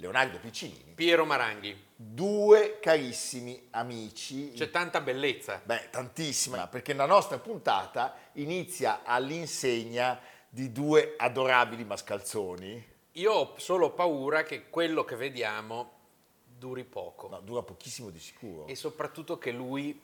Leonardo 0.00 0.38
Piccinini. 0.38 0.92
Piero 0.94 1.26
Maranghi. 1.26 1.88
Due 1.94 2.78
carissimi 2.80 3.68
amici. 3.72 4.52
C'è 4.52 4.70
tanta 4.70 5.02
bellezza. 5.02 5.60
Beh, 5.62 5.90
tantissima, 5.90 6.66
perché 6.68 6.94
la 6.94 7.04
nostra 7.04 7.38
puntata 7.38 8.16
inizia 8.32 9.02
all'insegna 9.04 10.18
di 10.48 10.72
due 10.72 11.14
adorabili 11.18 11.84
mascalzoni. 11.84 12.88
Io 13.12 13.32
ho 13.32 13.54
solo 13.58 13.90
paura 13.90 14.42
che 14.42 14.70
quello 14.70 15.04
che 15.04 15.16
vediamo 15.16 15.98
duri 16.46 16.84
poco. 16.84 17.28
No, 17.28 17.40
dura 17.40 17.62
pochissimo 17.62 18.08
di 18.08 18.18
sicuro. 18.18 18.66
E 18.68 18.74
soprattutto 18.76 19.36
che 19.36 19.50
lui 19.50 20.00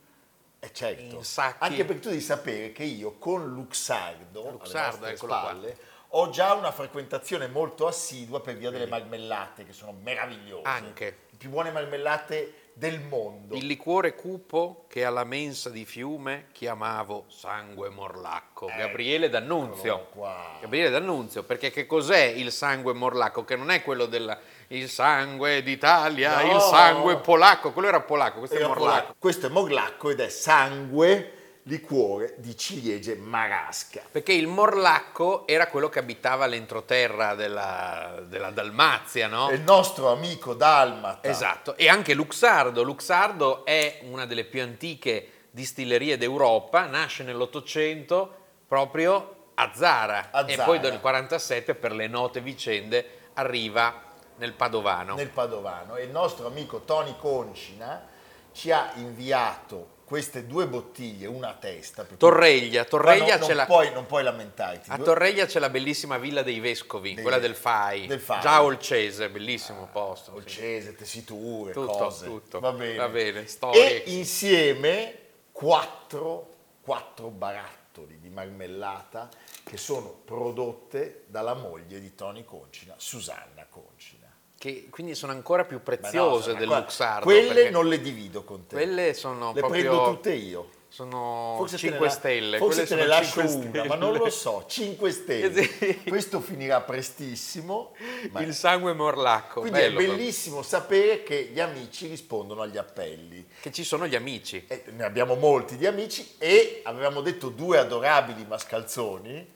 eh 0.59 0.73
certo. 0.73 1.17
insacchi... 1.17 1.65
Anche 1.65 1.85
perché 1.87 2.01
tu 2.03 2.09
devi 2.11 2.21
sapere 2.21 2.73
che 2.73 2.85
io 2.85 3.17
con 3.19 3.51
Luxardo, 3.51 4.51
Luxardo 4.51 5.07
alle 5.07 5.17
spalle, 5.17 5.75
qua. 5.75 5.85
Ho 6.19 6.31
già 6.31 6.55
una 6.55 6.73
frequentazione 6.73 7.47
molto 7.47 7.87
assidua 7.87 8.41
per 8.41 8.57
via 8.57 8.71
delle 8.71 8.87
marmellate 8.87 9.65
che 9.65 9.73
sono 9.75 9.95
meravigliose. 10.03 10.63
Anche. 10.65 11.05
Le 11.31 11.37
più 11.37 11.51
buone 11.51 11.71
marmellate 11.71 12.71
del 12.73 13.01
mondo. 13.01 13.55
Il 13.55 13.67
liquore 13.67 14.15
cupo 14.15 14.85
che 14.89 15.05
alla 15.05 15.25
mensa 15.25 15.69
di 15.69 15.85
fiume 15.85 16.47
chiamavo 16.53 17.25
sangue 17.29 17.91
morlacco. 17.91 18.67
Gabriele 18.67 19.29
D'Annunzio. 19.29 20.09
Qua. 20.15 20.57
Gabriele 20.61 20.89
D'Annunzio, 20.89 21.43
perché 21.43 21.71
che 21.71 21.85
cos'è 21.85 22.23
il 22.23 22.51
sangue 22.51 22.95
morlacco? 22.95 23.45
Che 23.45 23.57
non 23.57 23.71
è 23.71 23.83
quello 23.83 24.07
del 24.07 24.39
il 24.69 24.89
sangue 24.89 25.63
d'Italia, 25.63 26.43
No. 26.43 26.55
il 26.57 26.61
sangue 26.61 27.19
polacco, 27.19 27.73
quello 27.73 27.89
era 27.89 28.01
polacco, 28.01 28.39
questo 28.39 28.57
è 28.57 28.61
Era 28.61 28.69
morlacco. 28.69 28.91
polacco. 28.95 29.15
Questo 29.19 29.47
è 29.47 29.51
morlacco 29.51 30.11
ed 30.11 30.21
è 30.21 30.29
sangue, 30.29 31.36
liquore 31.67 32.35
di 32.39 32.57
ciliegie 32.57 33.17
marasca. 33.17 34.03
Perché 34.11 34.33
il 34.33 34.47
morlacco 34.47 35.47
era 35.47 35.67
quello 35.69 35.89
che 35.89 35.99
abitava 35.99 36.47
l'entroterra 36.47 37.35
della, 37.35 38.23
della 38.27 38.51
Dalmazia, 38.51 39.27
no? 39.27 39.51
Il 39.51 39.63
nostro 39.63 40.11
amico 40.11 40.55
Dalmata. 40.55 41.29
Esatto, 41.29 41.77
e 41.77 41.89
anche 41.89 42.15
Luxardo. 42.15 42.83
Luxardo 42.83 43.65
è 43.65 44.01
una 44.03 44.27
delle 44.27 44.45
più 44.45 44.63
antiche 44.63 45.31
distillerie 45.51 46.17
d'Europa, 46.17 46.87
nasce 46.87 47.23
nell'Ottocento 47.25 48.45
proprio 48.67 49.35
a 49.55 49.71
Zara, 49.75 50.29
A 50.31 50.45
e 50.47 50.53
Zara. 50.53 50.65
poi 50.65 50.79
nel 50.81 51.01
47 51.01 51.75
per 51.75 51.93
le 51.93 52.07
note 52.07 52.41
vicende 52.41 53.21
arriva 53.35 54.03
nel 54.37 54.53
Padovano. 54.53 55.15
nel 55.15 55.31
Padovano 55.31 55.97
e 55.97 56.05
il 56.05 56.11
nostro 56.11 56.47
amico 56.47 56.81
Tony 56.81 57.17
Concina 57.17 58.07
ci 58.53 58.71
ha 58.71 58.93
inviato 58.97 59.95
queste 60.07 60.47
due 60.47 60.69
bottiglie, 60.69 61.27
una 61.27 61.49
a 61.49 61.55
testa. 61.55 62.05
Torreglia, 62.05 62.85
Torreglia 62.85 63.39
non, 63.39 63.41
c'è 63.41 63.55
non 63.55 63.57
la... 63.57 63.67
puoi, 63.67 63.93
non 63.93 64.07
puoi 64.07 64.23
lamentarti. 64.23 64.89
A 64.89 64.99
Torreglia 64.99 65.47
c'è 65.47 65.59
la 65.59 65.69
bellissima 65.69 66.17
villa 66.17 66.43
dei 66.43 66.61
vescovi, 66.61 67.13
Dei- 67.15 67.23
quella 67.25 67.41
del 67.41 67.57
FAI, 67.57 68.07
del 68.07 68.21
FAI. 68.21 68.41
già 68.41 68.63
Olcese, 68.63 69.29
bellissimo 69.29 69.89
posto. 69.91 70.31
sì. 70.31 70.37
Olcese, 70.37 70.95
tessiture, 70.95 71.73
Tutto, 71.73 71.91
cose. 71.91 72.25
tutto. 72.27 72.61
Va 72.61 72.71
bene. 72.71 72.95
Va 72.95 73.09
bene, 73.09 73.47
storie. 73.49 74.05
E 74.05 74.11
insieme 74.13 75.19
quattro, 75.51 76.51
quattro 76.83 77.29
barattoli 77.29 78.21
di 78.21 78.29
marmellata 78.29 79.29
che 79.65 79.77
sono 79.77 80.11
prodotte 80.25 81.25
dalla 81.27 81.55
moglie 81.55 81.99
di 81.99 82.15
Tony 82.15 82.45
Concina, 82.45 82.95
Susanna 82.97 83.67
Concina. 83.69 84.26
Che 84.67 84.89
quindi 84.91 85.15
sono 85.15 85.31
ancora 85.31 85.65
più 85.65 85.77
no, 85.77 85.83
preziose 85.85 86.43
sono 86.43 86.59
del 86.59 86.67
qua- 86.67 86.79
Luxardo. 86.81 87.25
Quelle 87.25 87.71
non 87.71 87.87
le 87.89 88.01
divido 88.01 88.43
con 88.43 88.67
te. 88.67 88.75
quelle 88.75 89.15
sono 89.15 89.53
le 89.53 89.61
proprio... 89.61 89.81
prendo 89.83 90.05
tutte 90.11 90.33
io. 90.33 90.71
Sono 90.89 91.55
Forse 91.59 91.77
te 91.77 91.83
ne 91.85 91.89
5 91.91 92.07
la- 92.07 92.13
stelle. 92.13 92.59
Forse 92.59 92.87
te 92.87 92.95
ne 92.95 93.07
lascio 93.07 93.41
5 93.41 93.43
una, 93.43 93.69
stelle. 93.69 93.87
ma 93.87 93.95
non 93.95 94.15
lo 94.17 94.31
so. 94.31 94.65
5 94.67 95.11
stelle. 95.13 95.69
Questo 96.09 96.41
finirà 96.41 96.81
prestissimo. 96.81 97.93
Il 98.39 98.55
sangue 98.55 98.93
morlacco. 98.95 99.61
Quindi 99.61 99.79
bello, 99.79 100.01
è 100.01 100.07
bellissimo 100.07 100.63
sapere 100.63 101.23
che 101.23 101.51
gli 101.53 101.61
amici 101.61 102.09
rispondono 102.09 102.63
agli 102.63 102.79
appelli. 102.79 103.47
Che 103.61 103.71
ci 103.73 103.85
sono 103.85 104.07
gli 104.07 104.15
amici. 104.17 104.65
E 104.67 104.85
ne 104.97 105.05
abbiamo 105.05 105.35
molti 105.35 105.77
di 105.77 105.87
amici 105.87 106.35
e 106.39 106.81
avevamo 106.85 107.21
detto 107.21 107.51
due 107.51 107.79
adorabili 107.79 108.45
mascalzoni, 108.47 109.53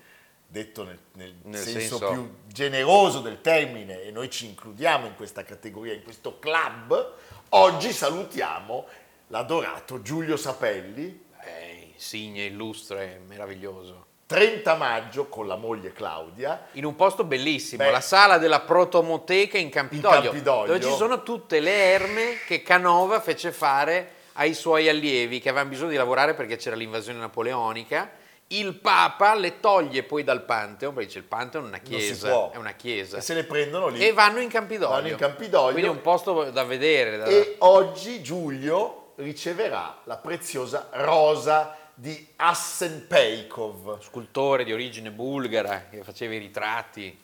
detto 0.50 0.82
nel, 0.84 0.98
nel 1.12 1.34
Nel 1.44 1.60
senso, 1.60 1.96
senso- 1.98 2.10
più 2.12 2.34
generoso 2.46 3.20
del 3.20 3.40
termine, 3.40 4.02
e 4.02 4.10
noi 4.10 4.28
ci 4.30 4.46
includiamo 4.46 5.06
in 5.06 5.14
questa 5.14 5.44
categoria, 5.44 5.92
in 5.94 6.02
questo 6.02 6.38
club. 6.40 7.12
Oggi 7.50 7.92
salutiamo 7.92 8.86
l'adorato 9.28 10.02
Giulio 10.02 10.36
Sapelli, 10.36 11.28
Eh, 11.42 11.92
insigne, 11.94 12.44
illustre, 12.44 13.22
meraviglioso. 13.26 14.06
30 14.26 14.74
maggio 14.74 15.26
con 15.28 15.46
la 15.46 15.56
moglie 15.56 15.92
Claudia. 15.92 16.66
In 16.72 16.84
un 16.84 16.94
posto 16.94 17.24
bellissimo, 17.24 17.82
Beh. 17.84 17.90
la 17.90 18.00
sala 18.02 18.36
della 18.38 18.60
Protomoteca 18.60 19.56
in 19.56 19.70
Campidoglio, 19.70 20.20
Campidoglio. 20.30 20.66
dove 20.66 20.80
ci 20.84 20.92
sono 20.96 21.22
tutte 21.22 21.58
le 21.60 21.72
erme 21.72 22.36
che 22.46 22.62
Canova 22.62 23.20
fece 23.20 23.52
fare 23.52 24.12
ai 24.34 24.52
suoi 24.54 24.88
allievi 24.88 25.40
che 25.40 25.48
avevano 25.48 25.70
bisogno 25.70 25.90
di 25.90 25.96
lavorare 25.96 26.34
perché 26.34 26.56
c'era 26.56 26.76
l'invasione 26.76 27.18
napoleonica. 27.18 28.10
Il 28.52 28.74
Papa 28.74 29.34
le 29.34 29.60
toglie 29.60 30.02
poi 30.02 30.24
dal 30.24 30.44
Pantheon, 30.44 30.92
perché 30.92 31.06
dice 31.06 31.18
il 31.20 31.24
Pantheon 31.24 31.64
è 31.64 31.68
una 31.68 31.78
chiesa, 31.78 32.50
è 32.50 32.56
una 32.56 32.72
chiesa. 32.72 33.18
E 33.18 33.20
se 33.20 33.34
le 33.34 33.44
prendono 33.44 33.86
lì. 33.88 34.04
E 34.04 34.12
vanno 34.12 34.40
in 34.40 34.48
Campidoglio. 34.48 34.90
Vanno 34.94 35.08
in 35.08 35.16
Campidoglio. 35.16 35.70
Quindi 35.72 35.88
è 35.88 35.92
un 35.92 36.00
posto 36.00 36.50
da 36.50 36.64
vedere. 36.64 37.16
da- 37.16 37.26
E 37.26 37.54
oggi 37.58 38.20
Giulio 38.22 39.12
riceverà 39.16 40.00
la 40.04 40.16
preziosa 40.16 40.88
rosa 40.92 41.76
di 41.94 42.26
Assen 42.36 43.06
Peikov. 43.06 44.00
Scultore 44.02 44.64
di 44.64 44.72
origine 44.72 45.10
bulgara 45.12 45.84
che 45.88 46.02
faceva 46.02 46.34
i 46.34 46.38
ritratti, 46.38 47.16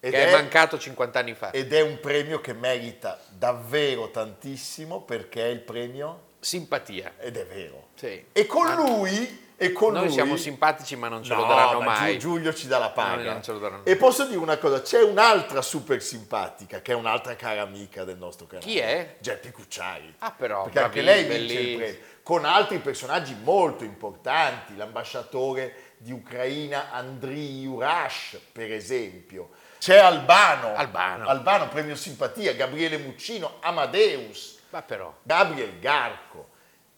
Ed 0.00 0.10
che 0.12 0.24
è, 0.24 0.28
è- 0.28 0.32
mancato 0.32 0.78
50 0.78 1.18
anni 1.20 1.34
fa. 1.34 1.50
Ed 1.52 1.72
è 1.72 1.80
un 1.80 2.00
premio 2.00 2.40
che 2.40 2.54
merita 2.54 3.20
davvero 3.28 4.10
tantissimo 4.10 5.02
perché 5.02 5.44
è 5.44 5.48
il 5.48 5.60
premio, 5.60 6.22
Simpatia. 6.40 7.12
ed 7.18 7.36
è 7.36 7.46
vero. 7.46 7.88
Sì. 7.94 8.24
E 8.32 8.46
con 8.46 8.74
lui, 8.74 9.44
e 9.58 9.72
con 9.72 9.94
Noi 9.94 10.04
lui 10.04 10.12
siamo 10.12 10.36
simpatici 10.36 10.96
ma 10.96 11.08
non 11.08 11.22
ce 11.22 11.34
lo 11.34 11.40
No, 11.40 11.46
daranno 11.48 11.78
ma 11.80 11.98
mai. 11.98 12.18
Giu- 12.18 12.32
Giulio 12.32 12.52
ci 12.52 12.66
dà 12.66 12.78
la 12.78 12.90
paga. 12.90 13.40
Lo 13.46 13.58
daranno. 13.58 13.84
E 13.84 13.96
posso 13.96 14.26
dire 14.26 14.38
una 14.38 14.58
cosa, 14.58 14.82
c'è 14.82 15.02
un'altra 15.02 15.62
super 15.62 16.02
simpatica, 16.02 16.82
che 16.82 16.92
è 16.92 16.94
un'altra 16.94 17.34
cara 17.36 17.62
amica 17.62 18.04
del 18.04 18.18
nostro 18.18 18.46
canale. 18.46 18.66
Chi 18.70 18.78
è? 18.78 19.16
Geppi 19.18 19.50
Cucciari. 19.50 20.14
Ah 20.18 20.30
però, 20.30 20.64
Perché 20.64 20.80
anche 20.80 21.00
lei 21.00 21.24
vince 21.24 21.58
il 21.58 21.76
premio. 21.76 21.98
Con 22.22 22.44
altri 22.44 22.78
personaggi 22.80 23.34
molto 23.42 23.84
importanti, 23.84 24.76
l'ambasciatore 24.76 25.94
di 25.96 26.12
Ucraina 26.12 26.90
Andriy 26.92 27.64
Urash, 27.64 28.38
per 28.52 28.70
esempio. 28.70 29.50
C'è 29.78 29.96
Albano. 29.96 30.74
Albano. 30.74 31.28
Albano, 31.28 31.68
premio 31.68 31.94
simpatia, 31.94 32.52
Gabriele 32.54 32.98
Muccino, 32.98 33.54
Amadeus. 33.60 34.58
Ma 34.70 34.82
però, 34.82 35.14
Gabriel 35.22 35.78
Garco 35.78 36.48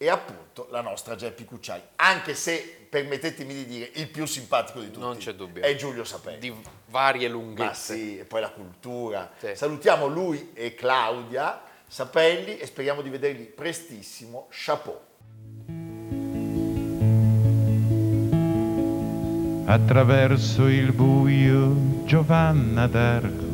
e 0.01 0.07
appunto 0.09 0.69
la 0.71 0.79
nostra 0.79 1.15
Geppi 1.15 1.43
Cucciai, 1.43 1.81
anche 1.97 2.33
se 2.33 2.85
permettetemi 2.89 3.53
di 3.53 3.65
dire 3.65 3.91
il 3.95 4.07
più 4.07 4.25
simpatico 4.25 4.79
di 4.79 4.85
tutti 4.87 4.99
Non 4.99 5.17
c'è 5.17 5.33
dubbio. 5.33 5.61
è 5.61 5.75
Giulio 5.75 6.05
Sapelli. 6.05 6.39
di 6.39 6.53
varie 6.87 7.27
Ma 7.27 7.33
lunghezze. 7.33 7.93
sì, 7.95 8.17
e 8.17 8.23
poi 8.23 8.39
la 8.39 8.49
cultura. 8.49 9.29
Sì. 9.37 9.49
Salutiamo 9.55 10.07
lui 10.07 10.51
e 10.53 10.73
Claudia 10.73 11.61
Sapelli 11.85 12.57
e 12.57 12.65
speriamo 12.65 13.01
di 13.01 13.09
vederli 13.09 13.43
prestissimo. 13.43 14.47
Chapeau. 14.49 14.99
Attraverso 19.65 20.65
il 20.67 20.91
buio 20.93 22.03
Giovanna 22.05 22.87
d'Arco 22.87 23.47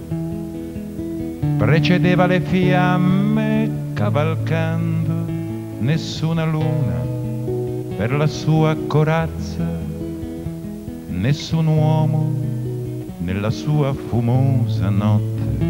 precedeva 1.57 2.25
le 2.25 2.39
fiamme 2.39 3.91
cavalcando 3.93 5.24
nessuna 5.85 6.45
luna 6.45 6.99
per 7.95 8.11
la 8.11 8.25
sua 8.25 8.75
corazza, 8.87 9.63
nessun 11.09 11.67
uomo 11.67 12.33
nella 13.19 13.51
sua 13.51 13.93
fumosa 13.93 14.89
notte 14.89 15.65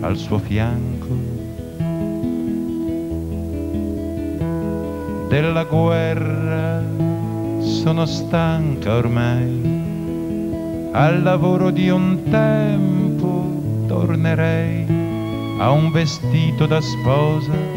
al 0.00 0.16
suo 0.16 0.38
fianco. 0.38 1.14
Della 5.28 5.62
guerra 5.62 6.82
sono 7.60 8.04
stanca 8.04 8.96
ormai, 8.96 10.90
al 10.90 11.22
lavoro 11.22 11.70
di 11.70 11.88
un 11.88 12.20
tempo 12.28 13.86
tornerei 13.86 14.84
a 15.58 15.70
un 15.70 15.92
vestito 15.92 16.66
da 16.66 16.80
sposa 16.80 17.75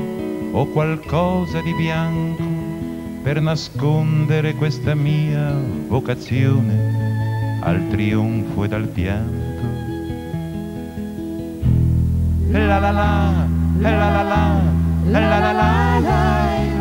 o 0.59 0.65
qualcosa 0.67 1.61
di 1.61 1.73
bianco 1.73 2.44
per 3.23 3.39
nascondere 3.39 4.56
questa 4.56 4.94
mia 4.94 5.53
vocazione 5.88 7.59
al 7.61 7.88
trionfo 7.88 8.65
ed 8.65 8.73
al 8.73 8.88
pianto. 8.88 9.47
La 12.51 12.65
la, 12.65 12.79
la 12.79 12.91
la 12.91 12.91
la, 12.91 13.45
la 13.79 13.95
la 13.95 14.09
la 14.11 14.23
la, 15.06 15.19
la 15.19 15.39
la 15.39 15.51
la. 15.53 16.79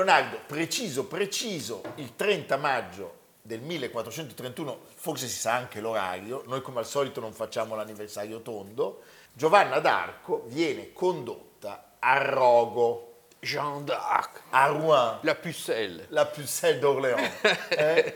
Leonardo, 0.00 0.40
preciso, 0.46 1.04
preciso, 1.04 1.82
il 1.96 2.16
30 2.16 2.56
maggio 2.56 3.18
del 3.42 3.60
1431, 3.60 4.78
forse 4.94 5.28
si 5.28 5.38
sa 5.38 5.54
anche 5.54 5.80
l'orario, 5.80 6.42
noi 6.46 6.62
come 6.62 6.78
al 6.78 6.86
solito 6.86 7.20
non 7.20 7.34
facciamo 7.34 7.74
l'anniversario 7.74 8.40
tondo, 8.40 9.02
Giovanna 9.34 9.78
d'Arco 9.78 10.44
viene 10.46 10.94
condotta 10.94 11.96
a 11.98 12.16
Rogo, 12.16 13.24
Jean 13.40 13.84
d'Arc, 13.84 14.40
a 14.50 14.66
Rouen, 14.68 15.18
la 15.20 15.34
pucelle. 15.34 16.06
la 16.08 16.24
Pucelle 16.24 16.78
d'Orléans, 16.78 17.42
eh, 17.68 18.14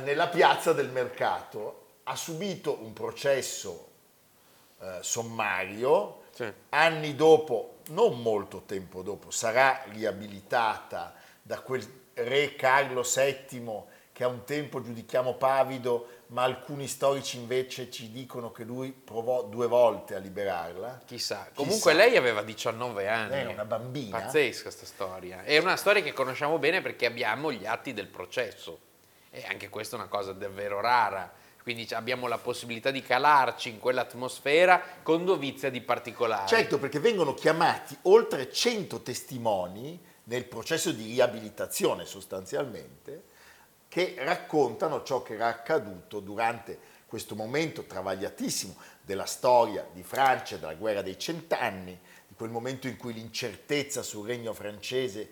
nella 0.00 0.28
piazza 0.28 0.74
del 0.74 0.90
mercato. 0.90 1.80
Ha 2.04 2.16
subito 2.16 2.82
un 2.82 2.92
processo 2.92 3.88
eh, 4.78 4.98
sommario, 5.00 6.23
Sì. 6.34 6.52
anni 6.70 7.14
dopo, 7.14 7.76
non 7.90 8.20
molto 8.20 8.62
tempo 8.66 9.02
dopo, 9.02 9.30
sarà 9.30 9.84
riabilitata 9.88 11.14
da 11.40 11.60
quel 11.60 11.86
re 12.14 12.56
Carlo 12.56 13.02
VII 13.02 13.82
che 14.14 14.22
a 14.22 14.28
un 14.28 14.44
tempo 14.44 14.80
giudichiamo 14.80 15.34
pavido, 15.34 16.08
ma 16.28 16.44
alcuni 16.44 16.86
storici 16.86 17.36
invece 17.36 17.90
ci 17.90 18.12
dicono 18.12 18.52
che 18.52 18.62
lui 18.62 18.92
provò 18.92 19.42
due 19.42 19.66
volte 19.66 20.14
a 20.14 20.18
liberarla. 20.18 21.02
Chissà. 21.04 21.50
Comunque 21.52 21.94
lei 21.94 22.16
aveva 22.16 22.42
19 22.42 23.08
anni. 23.08 23.30
Lei 23.30 23.40
era 23.40 23.50
una 23.50 23.64
bambina. 23.64 24.20
Pazzesca 24.20 24.62
questa 24.62 24.86
storia. 24.86 25.42
È 25.42 25.58
una 25.58 25.74
storia 25.74 26.00
che 26.00 26.12
conosciamo 26.12 26.58
bene 26.58 26.80
perché 26.80 27.06
abbiamo 27.06 27.50
gli 27.50 27.66
atti 27.66 27.92
del 27.92 28.06
processo. 28.06 28.78
E 29.30 29.44
anche 29.48 29.68
questa 29.68 29.96
è 29.96 29.98
una 29.98 30.08
cosa 30.08 30.32
davvero 30.32 30.80
rara. 30.80 31.32
Quindi 31.64 31.88
abbiamo 31.94 32.26
la 32.26 32.36
possibilità 32.36 32.90
di 32.90 33.00
calarci 33.00 33.70
in 33.70 33.78
quell'atmosfera 33.78 34.82
con 35.02 35.24
dovizia 35.24 35.70
di 35.70 35.80
particolari. 35.80 36.46
Certo, 36.46 36.78
perché 36.78 36.98
vengono 36.98 37.32
chiamati 37.32 37.96
oltre 38.02 38.52
100 38.52 39.00
testimoni 39.00 39.98
nel 40.24 40.44
processo 40.44 40.92
di 40.92 41.06
riabilitazione 41.06 42.04
sostanzialmente, 42.04 43.22
che 43.88 44.14
raccontano 44.18 45.02
ciò 45.04 45.22
che 45.22 45.36
era 45.36 45.46
accaduto 45.46 46.20
durante 46.20 46.78
questo 47.06 47.34
momento 47.34 47.84
travagliatissimo 47.84 48.76
della 49.00 49.24
storia 49.24 49.88
di 49.90 50.02
Francia, 50.02 50.58
della 50.58 50.74
guerra 50.74 51.00
dei 51.00 51.18
cent'anni, 51.18 51.98
di 52.28 52.34
quel 52.34 52.50
momento 52.50 52.88
in 52.88 52.98
cui 52.98 53.14
l'incertezza 53.14 54.02
sul 54.02 54.26
regno 54.26 54.52
francese 54.52 55.30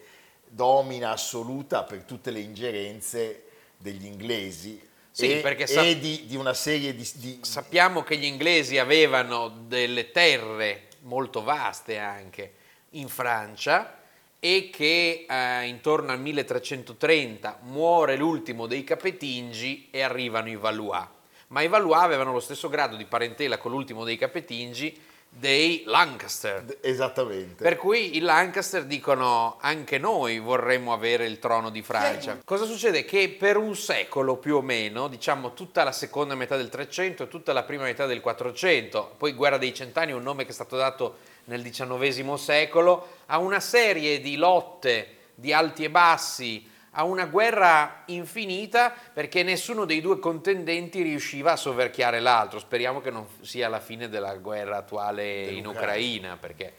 domina 0.48 1.10
assoluta 1.10 1.82
per 1.82 2.04
tutte 2.04 2.30
le 2.30 2.40
ingerenze 2.40 3.44
degli 3.76 4.06
inglesi 4.06 4.88
Sì, 5.12 5.38
e, 5.38 5.40
perché 5.42 5.66
sa- 5.66 5.82
e 5.82 5.98
di, 5.98 6.24
di 6.26 6.36
una 6.36 6.54
serie 6.54 6.94
di, 6.94 7.08
di- 7.16 7.38
Sappiamo 7.42 8.02
che 8.02 8.16
gli 8.16 8.24
inglesi 8.24 8.78
avevano 8.78 9.48
delle 9.66 10.10
terre 10.10 10.88
molto 11.00 11.42
vaste 11.42 11.98
anche 11.98 12.54
in 12.90 13.08
Francia 13.08 13.98
e 14.40 14.70
che 14.72 15.26
eh, 15.28 15.66
intorno 15.66 16.12
al 16.12 16.20
1330 16.20 17.58
muore 17.62 18.16
l'ultimo 18.16 18.66
dei 18.66 18.84
Capetingi 18.84 19.88
e 19.90 20.00
arrivano 20.00 20.48
i 20.48 20.56
Valois. 20.56 21.06
Ma 21.48 21.60
i 21.60 21.68
Valois 21.68 22.02
avevano 22.02 22.32
lo 22.32 22.40
stesso 22.40 22.68
grado 22.70 22.96
di 22.96 23.04
parentela 23.04 23.58
con 23.58 23.70
l'ultimo 23.70 24.04
dei 24.04 24.16
Capetingi 24.16 24.98
dei 25.34 25.82
Lancaster. 25.86 26.78
Esattamente. 26.82 27.64
Per 27.64 27.76
cui 27.76 28.16
i 28.16 28.20
Lancaster 28.20 28.84
dicono 28.84 29.56
anche 29.60 29.96
noi 29.98 30.38
vorremmo 30.38 30.92
avere 30.92 31.24
il 31.24 31.38
trono 31.38 31.70
di 31.70 31.82
Francia. 31.82 32.38
Cosa 32.44 32.66
succede? 32.66 33.04
Che 33.04 33.36
per 33.38 33.56
un 33.56 33.74
secolo 33.74 34.36
più 34.36 34.56
o 34.56 34.60
meno, 34.60 35.08
diciamo 35.08 35.54
tutta 35.54 35.84
la 35.84 35.92
seconda 35.92 36.34
metà 36.34 36.56
del 36.56 36.68
300 36.68 37.24
e 37.24 37.28
tutta 37.28 37.52
la 37.54 37.62
prima 37.62 37.84
metà 37.84 38.04
del 38.04 38.20
400, 38.20 39.14
poi 39.16 39.32
guerra 39.32 39.56
dei 39.56 39.74
cent'anni 39.74 40.12
un 40.12 40.22
nome 40.22 40.44
che 40.44 40.50
è 40.50 40.54
stato 40.54 40.76
dato 40.76 41.16
nel 41.44 41.62
XIX 41.62 42.34
secolo, 42.34 43.08
a 43.26 43.38
una 43.38 43.58
serie 43.58 44.20
di 44.20 44.36
lotte 44.36 45.16
di 45.34 45.52
alti 45.52 45.84
e 45.84 45.90
bassi, 45.90 46.70
a 46.92 47.04
una 47.04 47.26
guerra 47.26 48.02
infinita 48.06 48.92
perché 49.12 49.42
nessuno 49.42 49.84
dei 49.84 50.00
due 50.00 50.18
contendenti 50.18 51.02
riusciva 51.02 51.52
a 51.52 51.56
soverchiare 51.56 52.20
l'altro. 52.20 52.58
Speriamo 52.58 53.00
che 53.00 53.10
non 53.10 53.26
sia 53.40 53.68
la 53.68 53.80
fine 53.80 54.08
della 54.08 54.36
guerra 54.36 54.78
attuale 54.78 55.44
in 55.44 55.66
Ucraina. 55.66 56.36
perché... 56.36 56.74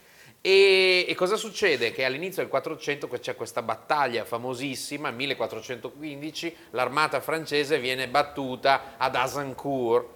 E, 0.46 1.06
e 1.08 1.14
cosa 1.14 1.36
succede? 1.36 1.90
Che 1.90 2.04
all'inizio 2.04 2.42
del 2.42 2.50
400 2.50 3.08
c'è 3.08 3.34
questa 3.34 3.62
battaglia 3.62 4.26
famosissima, 4.26 5.10
1415, 5.10 6.56
l'armata 6.70 7.20
francese 7.20 7.78
viene 7.78 8.08
battuta 8.08 8.96
ad 8.98 9.14
Azincourt, 9.16 10.06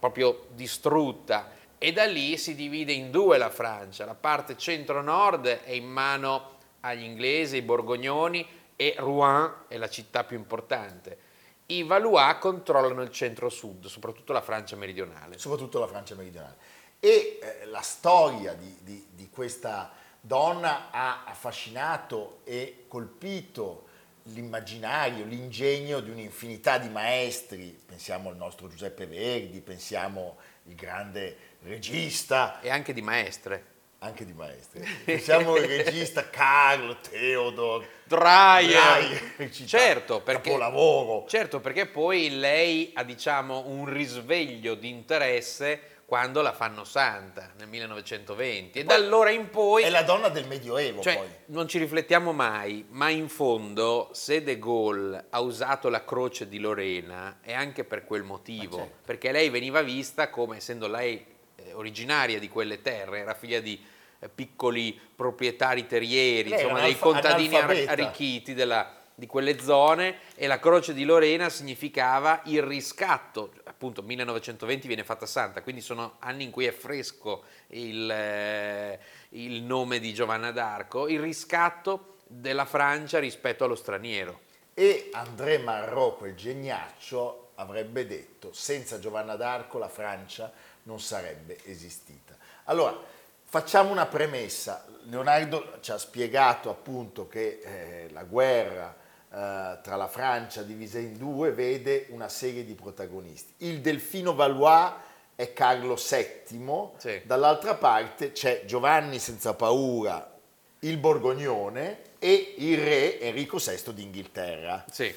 proprio 0.00 0.46
distrutta, 0.54 1.52
e 1.78 1.92
da 1.92 2.04
lì 2.04 2.36
si 2.36 2.56
divide 2.56 2.92
in 2.92 3.12
due 3.12 3.38
la 3.38 3.48
Francia, 3.48 4.04
la 4.04 4.16
parte 4.16 4.56
centro-nord 4.56 5.46
è 5.46 5.70
in 5.70 5.86
mano 5.86 6.54
agli 6.80 7.04
inglesi, 7.04 7.56
ai 7.56 7.62
borgognoni, 7.62 8.44
e 8.76 8.94
Rouen 8.98 9.64
è 9.68 9.76
la 9.76 9.88
città 9.88 10.24
più 10.24 10.36
importante. 10.36 11.18
I 11.66 11.82
Valois 11.82 12.36
controllano 12.38 13.02
il 13.02 13.10
centro-sud, 13.10 13.86
soprattutto 13.86 14.32
la 14.32 14.42
Francia 14.42 14.76
meridionale. 14.76 15.38
soprattutto 15.38 15.80
la 15.80 15.88
Francia 15.88 16.14
meridionale. 16.14 16.56
E 17.00 17.38
eh, 17.40 17.66
la 17.66 17.80
storia 17.80 18.54
di, 18.54 18.76
di- 18.82 19.06
di 19.10 19.28
questa 19.30 19.92
donna 20.20 20.90
ha 20.90 21.24
affascinato 21.24 22.40
e 22.44 22.84
colpito 22.88 23.84
l'immaginario, 24.24 25.24
l'ingegno 25.24 26.00
di 26.00 26.10
un'infinità 26.10 26.78
di 26.78 26.88
maestri, 26.88 27.80
pensiamo 27.84 28.28
al 28.28 28.36
nostro 28.36 28.68
Giuseppe 28.68 29.06
Verdi, 29.06 29.60
pensiamo 29.60 30.36
il 30.64 30.74
grande 30.74 31.36
regista, 31.62 32.60
E 32.60 32.70
anche 32.70 32.92
di 32.92 33.02
maestre. 33.02 33.74
Anche 33.98 34.24
di 34.24 34.32
maestri, 34.32 34.86
pensiamo 35.04 35.54
al 35.54 35.62
regista 35.62 36.28
Carlo 36.28 36.96
Theodor 36.98 37.86
Dreyer. 38.04 39.50
Certo, 39.66 40.20
perché, 40.20 40.50
capolavoro. 40.50 41.26
certo, 41.28 41.60
perché 41.60 41.86
poi 41.86 42.38
lei 42.38 42.92
ha 42.94 43.02
diciamo 43.02 43.64
un 43.66 43.86
risveglio 43.86 44.74
di 44.74 44.90
interesse 44.90 45.94
quando 46.06 46.40
la 46.40 46.52
fanno 46.52 46.84
santa 46.84 47.50
nel 47.58 47.66
1920 47.66 48.78
e 48.78 48.84
da 48.84 48.94
allora 48.94 49.30
in 49.30 49.50
poi 49.50 49.82
È 49.82 49.90
la 49.90 50.02
donna 50.02 50.28
del 50.28 50.46
Medioevo 50.46 51.02
Cioè, 51.02 51.16
poi. 51.16 51.26
non 51.46 51.66
ci 51.66 51.78
riflettiamo 51.78 52.32
mai, 52.32 52.86
ma 52.90 53.08
in 53.08 53.28
fondo 53.28 54.10
se 54.12 54.40
De 54.44 54.56
Gaulle 54.56 55.24
ha 55.30 55.40
usato 55.40 55.88
la 55.88 56.04
croce 56.04 56.46
di 56.48 56.60
Lorena 56.60 57.38
è 57.42 57.52
anche 57.52 57.82
per 57.82 58.04
quel 58.04 58.22
motivo, 58.22 58.76
certo. 58.76 58.96
perché 59.04 59.32
lei 59.32 59.48
veniva 59.50 59.82
vista 59.82 60.30
come, 60.30 60.58
essendo 60.58 60.86
lei 60.86 61.34
originaria 61.72 62.38
di 62.38 62.48
quelle 62.48 62.82
terre, 62.82 63.20
era 63.20 63.34
figlia 63.34 63.60
di 63.60 63.82
eh, 64.18 64.28
piccoli 64.28 64.98
proprietari 65.14 65.86
terrieri, 65.86 66.48
Lei 66.50 66.60
insomma 66.60 66.80
dei 66.80 66.98
contadini 66.98 67.56
analfabeta. 67.56 67.90
arricchiti 67.92 68.54
della- 68.54 68.96
di 69.18 69.26
quelle 69.26 69.58
zone 69.58 70.18
e 70.34 70.46
la 70.46 70.58
croce 70.58 70.92
di 70.92 71.04
Lorena 71.04 71.48
significava 71.48 72.42
il 72.44 72.62
riscatto, 72.62 73.50
appunto 73.64 74.02
1920 74.02 74.86
viene 74.86 75.04
fatta 75.04 75.24
santa, 75.24 75.62
quindi 75.62 75.80
sono 75.80 76.16
anni 76.18 76.44
in 76.44 76.50
cui 76.50 76.66
è 76.66 76.72
fresco 76.72 77.44
il, 77.68 78.10
eh, 78.10 78.98
il 79.30 79.62
nome 79.62 80.00
di 80.00 80.12
Giovanna 80.12 80.50
d'Arco, 80.50 81.08
il 81.08 81.20
riscatto 81.20 82.16
della 82.26 82.66
Francia 82.66 83.18
rispetto 83.18 83.64
allo 83.64 83.74
straniero. 83.74 84.40
E 84.74 85.08
André 85.12 85.58
Marrò, 85.58 86.14
quel 86.16 86.34
geniaccio, 86.34 87.52
avrebbe 87.54 88.06
detto 88.06 88.52
senza 88.52 88.98
Giovanna 88.98 89.36
d'Arco 89.36 89.78
la 89.78 89.88
Francia 89.88 90.52
non 90.86 91.00
sarebbe 91.00 91.58
esistita. 91.64 92.36
Allora, 92.64 92.96
facciamo 93.44 93.90
una 93.90 94.06
premessa. 94.06 94.84
Leonardo 95.04 95.78
ci 95.80 95.92
ha 95.92 95.98
spiegato 95.98 96.68
appunto 96.70 97.28
che 97.28 97.60
eh, 97.62 98.08
la 98.12 98.24
guerra 98.24 98.94
eh, 99.30 99.78
tra 99.82 99.96
la 99.96 100.08
Francia 100.08 100.62
divisa 100.62 100.98
in 100.98 101.16
due 101.16 101.52
vede 101.52 102.06
una 102.10 102.28
serie 102.28 102.64
di 102.64 102.74
protagonisti. 102.74 103.52
Il 103.58 103.80
delfino 103.80 104.34
Valois 104.34 104.92
è 105.36 105.52
Carlo 105.52 105.94
VII, 105.96 106.90
Sì. 106.96 107.20
dall'altra 107.24 107.74
parte 107.74 108.32
c'è 108.32 108.64
Giovanni 108.64 109.18
senza 109.18 109.54
paura, 109.54 110.34
il 110.80 110.96
Borgognone 110.96 112.02
e 112.18 112.54
il 112.58 112.78
re 112.78 113.20
Enrico 113.20 113.58
VI 113.58 113.92
d'Inghilterra. 113.92 114.84
Sì. 114.90 115.14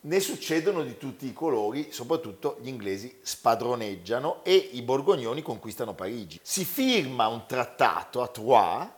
Ne 0.00 0.20
succedono 0.20 0.82
di 0.84 0.96
tutti 0.96 1.26
i 1.26 1.32
colori, 1.32 1.90
soprattutto 1.90 2.58
gli 2.60 2.68
inglesi 2.68 3.18
spadroneggiano 3.20 4.44
e 4.44 4.54
i 4.54 4.82
borgognoni 4.82 5.42
conquistano 5.42 5.92
Parigi. 5.94 6.38
Si 6.40 6.64
firma 6.64 7.26
un 7.26 7.46
trattato 7.46 8.22
a 8.22 8.28
Troyes 8.28 8.88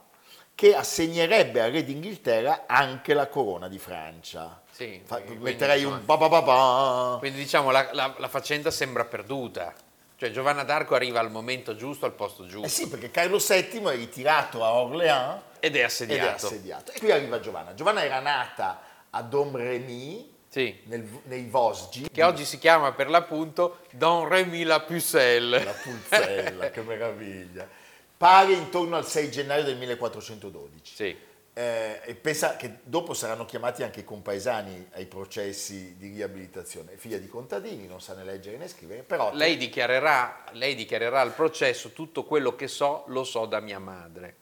che 0.55 0.75
assegnerebbe 0.75 1.63
al 1.63 1.71
re 1.73 1.85
d'Inghilterra 1.85 2.65
anche 2.67 3.15
la 3.15 3.29
corona 3.29 3.67
di 3.67 3.79
Francia. 3.79 4.61
Sì, 4.71 5.01
Fa- 5.03 5.23
metterei 5.39 5.85
un 5.85 6.05
pa 6.05 6.19
pa 6.19 6.29
pa 6.29 6.43
pa. 6.43 7.17
Quindi 7.19 7.39
diciamo 7.39 7.71
la, 7.71 7.89
la- 7.93 8.15
la 8.19 8.29
faccenda 8.29 8.71
sembra 8.71 9.07
perduta. 9.07 9.73
Cioè 10.17 10.31
Giovanna 10.31 10.65
d'Arco 10.65 10.95
arriva 10.95 11.19
al 11.19 11.31
momento 11.31 11.75
giusto, 11.75 12.05
al 12.05 12.13
posto 12.13 12.45
giusto. 12.45 12.67
Eh 12.67 12.69
sì, 12.69 12.89
perché 12.89 13.11
Carlo 13.11 13.39
VII 13.39 13.85
è 13.85 13.97
ritirato 13.97 14.63
a 14.63 14.75
Orléans 14.75 15.41
Ed 15.61 15.75
è 15.75 15.77
ed 15.77 15.77
è 15.77 15.83
assediato. 15.85 16.47
assediato. 16.47 16.93
E 16.93 16.99
qui 16.99 17.11
arriva 17.11 17.41
Giovanna. 17.41 17.73
Giovanna 17.73 18.05
era 18.05 18.21
nata 18.21 18.83
a 19.09 19.23
Domremy, 19.23 20.30
Sì. 20.51 20.81
nel- 20.87 21.09
nei 21.25 21.45
Vosgi. 21.45 22.09
Che 22.11 22.23
oggi 22.25 22.45
si 22.45 22.59
chiama 22.59 22.91
per 22.93 23.09
l'appunto 23.09 23.79
Don 23.93 24.27
Remy 24.27 24.65
la 24.65 24.81
Pucelle. 24.81 25.63
La 25.63 25.73
pulzella, 25.73 26.71
che 26.71 26.83
meraviglia. 26.83 27.69
Pare 28.17 28.53
intorno 28.53 28.97
al 28.97 29.07
6 29.07 29.31
gennaio 29.31 29.63
del 29.63 29.77
1412. 29.77 30.95
Sì. 30.95 31.17
Eh, 31.53 32.01
e 32.05 32.15
pensa 32.15 32.57
che 32.57 32.79
dopo 32.83 33.15
saranno 33.15 33.45
chiamati 33.45 33.83
anche 33.85 34.01
i 34.01 34.05
compaesani 34.05 34.89
ai 34.93 35.07
processi 35.07 35.97
di 35.97 36.09
riabilitazione. 36.09 36.93
È 36.93 36.97
figlia 36.97 37.19
di 37.19 37.29
contadini, 37.29 37.87
non 37.87 38.01
sa 38.01 38.15
né 38.15 38.25
leggere 38.25 38.57
né 38.57 38.67
scrivere, 38.67 39.03
però 39.03 39.33
Lei 39.33 39.57
dichiarerà, 39.57 40.45
lei 40.53 40.75
dichiarerà 40.75 41.21
al 41.21 41.33
processo 41.33 41.91
tutto 41.91 42.25
quello 42.25 42.57
che 42.57 42.67
so, 42.67 43.05
lo 43.09 43.23
so 43.25 43.47
da 43.47 43.61
mia 43.61 43.79
madre. 43.79 44.37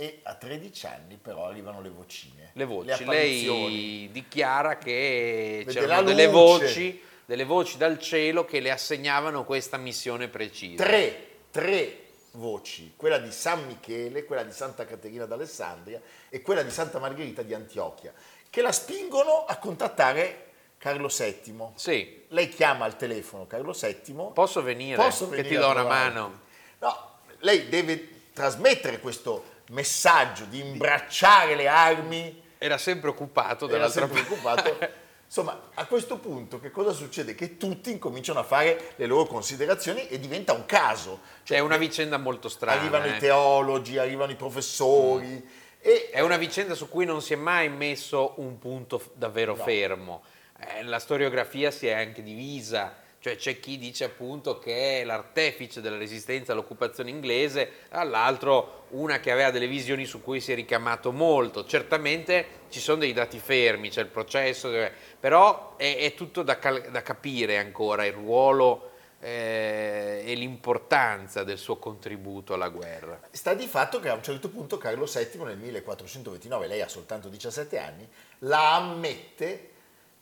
E 0.00 0.20
a 0.22 0.34
13 0.34 0.86
anni 0.86 1.16
però 1.20 1.46
arrivano 1.46 1.80
le 1.80 1.88
vocine. 1.88 2.50
Le 2.52 2.64
voci. 2.64 2.92
apparizioni. 2.92 3.70
lei 3.72 4.10
dichiara 4.12 4.78
che 4.78 5.64
Vede 5.66 5.80
c'erano 5.80 6.02
delle 6.02 6.28
voci, 6.28 7.02
delle 7.24 7.42
voci 7.42 7.76
dal 7.76 7.98
cielo 7.98 8.44
che 8.44 8.60
le 8.60 8.70
assegnavano 8.70 9.42
questa 9.42 9.76
missione 9.76 10.28
precisa. 10.28 10.84
Tre, 10.84 11.26
tre 11.50 12.02
voci, 12.32 12.92
quella 12.94 13.18
di 13.18 13.32
San 13.32 13.66
Michele, 13.66 14.24
quella 14.24 14.44
di 14.44 14.52
Santa 14.52 14.84
Caterina 14.84 15.24
d'Alessandria 15.26 16.00
e 16.28 16.42
quella 16.42 16.62
di 16.62 16.70
Santa 16.70 17.00
Margherita 17.00 17.42
di 17.42 17.52
Antiochia, 17.52 18.12
che 18.48 18.62
la 18.62 18.70
spingono 18.70 19.46
a 19.46 19.56
contattare 19.56 20.44
Carlo 20.78 21.08
VII. 21.08 21.70
Sì, 21.74 22.22
Lei 22.28 22.48
chiama 22.48 22.84
al 22.84 22.96
telefono 22.96 23.48
Carlo 23.48 23.72
VII. 23.72 24.30
posso 24.32 24.62
venire? 24.62 24.94
Posso 24.94 25.28
che 25.28 25.42
venire 25.42 25.48
ti 25.48 25.56
a 25.56 25.60
do 25.60 25.70
una 25.70 25.82
mano. 25.82 26.40
No, 26.78 27.18
lei 27.38 27.68
deve 27.68 28.26
trasmettere 28.32 29.00
questo 29.00 29.56
messaggio 29.70 30.44
di 30.44 30.60
imbracciare 30.60 31.54
le 31.54 31.68
armi. 31.68 32.42
Era 32.58 32.78
sempre 32.78 33.10
occupato 33.10 33.66
Era 33.68 33.76
dall'altra 33.78 34.06
sempre 34.06 34.22
parte. 34.42 34.68
occupato. 34.70 35.06
Insomma, 35.28 35.68
a 35.74 35.84
questo 35.84 36.16
punto 36.16 36.58
che 36.58 36.70
cosa 36.70 36.92
succede? 36.92 37.34
Che 37.34 37.58
tutti 37.58 37.90
incominciano 37.90 38.40
a 38.40 38.44
fare 38.44 38.92
le 38.96 39.04
loro 39.04 39.26
considerazioni 39.26 40.08
e 40.08 40.18
diventa 40.18 40.54
un 40.54 40.64
caso. 40.64 41.20
Cioè, 41.42 41.58
è 41.58 41.60
una 41.60 41.76
vicenda 41.76 42.16
molto 42.16 42.48
strana. 42.48 42.80
arrivano 42.80 43.04
eh. 43.04 43.10
i 43.10 43.18
teologi, 43.18 43.98
arrivano 43.98 44.32
i 44.32 44.36
professori 44.36 45.46
e 45.80 46.08
È 46.10 46.20
una 46.20 46.38
vicenda 46.38 46.74
su 46.74 46.88
cui 46.88 47.04
non 47.04 47.20
si 47.22 47.34
è 47.34 47.36
mai 47.36 47.68
messo 47.68 48.34
un 48.36 48.58
punto 48.58 49.10
davvero 49.14 49.54
No. 49.54 49.62
fermo. 49.62 50.22
Eh, 50.58 50.82
la 50.84 50.98
storiografia 50.98 51.70
si 51.70 51.86
è 51.86 51.92
anche 51.92 52.22
divisa, 52.22 52.96
cioè 53.20 53.36
c'è 53.36 53.58
chi 53.58 53.78
dice 53.78 54.04
appunto 54.04 54.58
che 54.58 55.00
è 55.00 55.04
l'artefice 55.04 55.80
della 55.80 55.96
resistenza 55.96 56.52
all'occupazione 56.52 57.10
inglese, 57.10 57.70
dall'altro 57.90 58.84
una 58.90 59.18
che 59.18 59.32
aveva 59.32 59.50
delle 59.50 59.66
visioni 59.66 60.04
su 60.04 60.22
cui 60.22 60.40
si 60.40 60.52
è 60.52 60.54
ricamato 60.54 61.10
molto. 61.10 61.64
Certamente 61.64 62.46
ci 62.68 62.78
sono 62.78 62.98
dei 62.98 63.12
dati 63.12 63.38
fermi, 63.38 63.90
c'è 63.90 64.02
il 64.02 64.08
processo, 64.08 64.70
però 65.18 65.74
è, 65.76 65.96
è 65.98 66.14
tutto 66.14 66.42
da, 66.42 66.58
cal- 66.58 66.90
da 66.90 67.02
capire 67.02 67.58
ancora 67.58 68.04
il 68.04 68.12
ruolo 68.12 68.92
eh, 69.20 70.22
e 70.24 70.34
l'importanza 70.34 71.42
del 71.42 71.58
suo 71.58 71.76
contributo 71.76 72.54
alla 72.54 72.68
guerra. 72.68 73.20
sta 73.32 73.52
di 73.54 73.66
fatto 73.66 73.98
che 73.98 74.08
a 74.08 74.14
un 74.14 74.22
certo 74.22 74.48
punto 74.48 74.78
Carlo 74.78 75.06
VII 75.06 75.42
nel 75.42 75.58
1429, 75.58 76.66
lei 76.68 76.82
ha 76.82 76.88
soltanto 76.88 77.28
17 77.28 77.78
anni, 77.78 78.08
la 78.40 78.76
ammette 78.76 79.70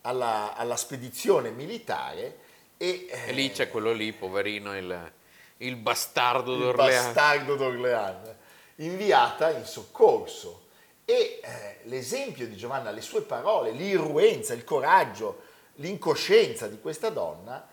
alla, 0.00 0.55
alla 0.57 0.76
spedizione 0.76 1.50
militare 1.50 2.45
e, 2.76 3.09
E 3.26 3.33
lì 3.33 3.50
c'è 3.50 3.71
quello 3.71 3.92
lì, 3.92 4.12
poverino, 4.12 4.76
il, 4.76 5.12
il 5.59 5.76
bastardo 5.76 6.52
il 6.54 6.61
d'Orleans. 6.61 7.04
bastardo 7.04 7.56
d'Orléans, 7.56 8.35
inviata 8.76 9.50
in 9.50 9.64
soccorso. 9.64 10.64
E 11.04 11.40
eh, 11.42 11.78
l'esempio 11.85 12.47
di 12.49 12.56
Giovanna, 12.56 12.90
le 12.90 13.00
sue 13.00 13.23
parole, 13.23 13.71
l'irruenza, 13.71 14.54
il 14.54 14.64
coraggio, 14.64 15.42
l'incoscienza 15.76 16.66
di 16.66 16.80
questa 16.80 17.11
donna 17.11 17.66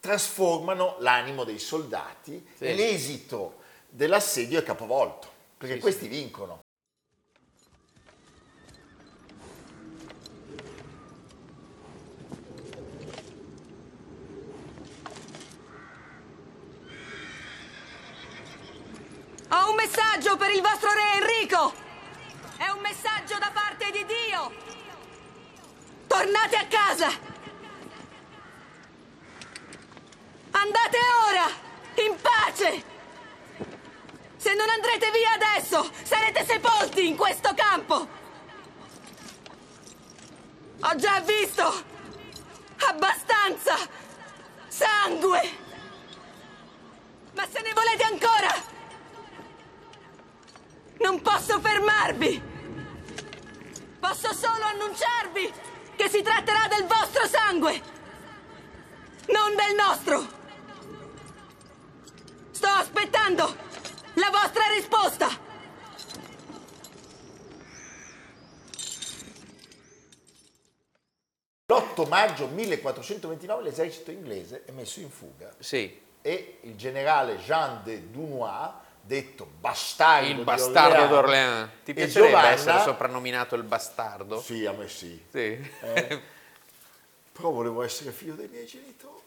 trasformano 0.00 0.96
l'animo 1.00 1.44
dei 1.44 1.58
soldati 1.58 2.44
Sì. 2.56 2.64
e 2.64 2.74
l'esito 2.74 3.60
dell'assedio 3.88 4.58
è 4.58 4.62
capovolto, 4.62 5.28
perché 5.58 5.74
Sì, 5.74 5.80
questi 5.80 6.08
vincono. 6.08 6.61
Ho 19.54 19.68
un 19.68 19.74
messaggio 19.74 20.38
per 20.38 20.50
il 20.50 20.62
vostro 20.62 20.90
re 20.94 21.12
Enrico! 21.16 21.74
È 22.56 22.70
un 22.70 22.80
messaggio 22.80 23.36
da 23.36 23.50
parte 23.52 23.90
di 23.90 24.06
Dio! 24.06 24.50
Tornate 26.06 26.56
a 26.56 26.66
casa! 26.66 27.10
Andate 30.52 30.98
ora! 31.28 31.46
In 32.02 32.16
pace! 32.18 32.84
Se 34.38 34.54
non 34.54 34.70
andrete 34.70 35.10
via 35.10 35.32
adesso, 35.32 35.86
sarete 36.02 36.46
sepolti 36.46 37.06
in 37.06 37.16
questo 37.16 37.52
campo! 37.54 38.08
Ho 40.80 40.96
già 40.96 41.20
visto! 41.20 41.84
Abbastanza! 42.88 43.76
Sangue! 44.68 45.58
Ma 47.34 47.46
se 47.52 47.60
ne 47.60 47.72
volete 47.74 48.02
ancora? 48.04 48.71
Non 51.02 51.20
posso 51.20 51.60
fermarvi! 51.60 52.50
Posso 53.98 54.32
solo 54.32 54.64
annunciarvi 54.64 55.52
che 55.96 56.08
si 56.08 56.22
tratterà 56.22 56.68
del 56.68 56.86
vostro 56.86 57.26
sangue! 57.26 57.82
Non 59.26 59.54
del 59.56 59.74
nostro! 59.74 60.40
Sto 62.50 62.66
aspettando 62.68 63.56
la 64.14 64.30
vostra 64.30 64.66
risposta! 64.74 65.28
L'8 71.66 72.08
maggio 72.08 72.46
1429 72.48 73.62
l'esercito 73.62 74.10
inglese 74.10 74.64
è 74.66 74.72
messo 74.72 75.00
in 75.00 75.10
fuga 75.10 75.50
Sì, 75.58 76.00
e 76.20 76.58
il 76.62 76.76
generale 76.76 77.36
Jean 77.38 77.82
de 77.82 78.10
Dunois, 78.10 78.70
detto 79.02 79.46
bastardo 79.60 80.28
il 80.28 80.44
bastardo 80.44 81.02
Orléans, 81.02 81.10
d'Orléans. 81.10 81.70
Ti 81.84 81.90
e 81.90 81.94
piacerebbe 81.94 82.28
Giovanna- 82.30 82.50
essere 82.50 82.80
soprannominato 82.80 83.54
il 83.56 83.62
bastardo? 83.64 84.40
Sì, 84.40 84.64
a 84.64 84.72
me 84.72 84.88
sì. 84.88 85.22
Sì. 85.30 85.70
Però 87.32 87.50
volevo 87.50 87.82
essere 87.82 88.12
figlio 88.12 88.34
dei 88.34 88.48
miei 88.48 88.66
genitori, 88.66 89.20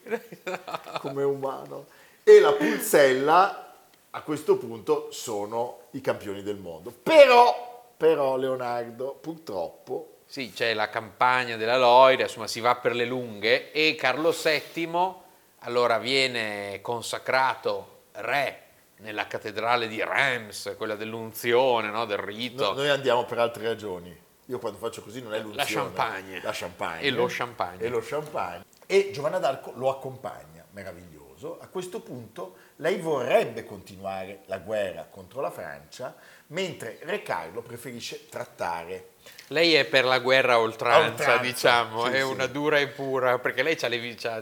come 1.00 1.24
umano. 1.24 1.88
E 2.24 2.40
la 2.40 2.54
pulzella, 2.54 3.74
a 4.12 4.22
questo 4.22 4.58
punto, 4.58 5.12
sono 5.12 5.88
i 5.92 6.02
campioni 6.02 6.44
del 6.44 6.58
mondo. 6.58 6.92
Però, 6.92 7.94
però 7.98 8.38
Leonardo, 8.38 9.18
purtroppo, 9.20 10.18
Sì, 10.28 10.52
c'è 10.54 10.74
la 10.74 10.90
campagna 10.90 11.56
della 11.58 11.78
Loira, 11.78 12.24
insomma 12.24 12.48
si 12.48 12.60
va 12.60 12.76
per 12.76 12.94
le 12.96 13.06
lunghe 13.06 13.72
e 13.72 13.96
Carlo 13.96 14.32
VII 14.32 15.24
allora 15.60 15.98
viene 15.98 16.80
consacrato 16.82 18.04
re 18.14 18.65
nella 18.98 19.28
cattedrale 19.28 19.88
di 19.88 20.04
Reims, 20.04 20.74
quella 20.78 20.96
dell'unzione, 20.96 21.90
no? 21.90 22.06
del 22.06 22.18
rito. 22.18 22.64
no- 22.64 22.74
noi 22.74 22.90
andiamo 22.90 23.26
per 23.26 23.40
altre 23.40 23.68
ragioni. 23.68 24.24
Io 24.48 24.60
quando 24.60 24.78
faccio 24.78 25.02
così 25.02 25.22
non 25.22 25.34
è 25.34 25.40
l'unzione. 25.40 25.64
La 25.64 25.66
champagne. 25.66 26.42
La 26.42 26.52
champagne. 26.54 27.02
E 27.02 27.10
lo 27.10 27.26
champagne. 27.28 27.84
E 27.84 27.90
lo 27.90 28.00
champagne. 28.00 28.64
E 28.86 29.10
Giovanna 29.12 29.40
d'Arco 29.40 29.74
lo 29.76 29.90
accompagna, 29.90 30.64
meraviglioso. 30.72 31.58
A 31.60 31.68
questo 31.68 32.00
punto 32.00 32.56
lei 32.78 32.98
vorrebbe 32.98 33.66
continuare 33.66 34.42
la 34.46 34.60
guerra 34.60 35.08
contro 35.10 35.42
la 35.42 35.50
Francia, 35.50 36.16
mentre 36.48 37.00
Re 37.02 37.24
Carlo 37.24 37.62
preferisce 37.62 38.30
trattare. 38.30 39.10
Lei 39.48 39.74
è 39.74 39.86
per 39.86 40.06
la 40.06 40.20
guerra 40.20 40.54
a 40.54 40.60
oltranza, 40.60 41.00
A 41.00 41.10
oltranza, 41.10 41.42
diciamo, 41.42 42.06
sì, 42.06 42.12
è 42.12 42.18
sì. 42.18 42.22
una 42.22 42.46
dura 42.46 42.78
e 42.78 42.88
pura, 42.88 43.40
perché 43.40 43.64
lei 43.64 43.78
ha 43.82 43.88
le, 43.88 43.98
le 43.98 44.16
c'ha 44.16 44.40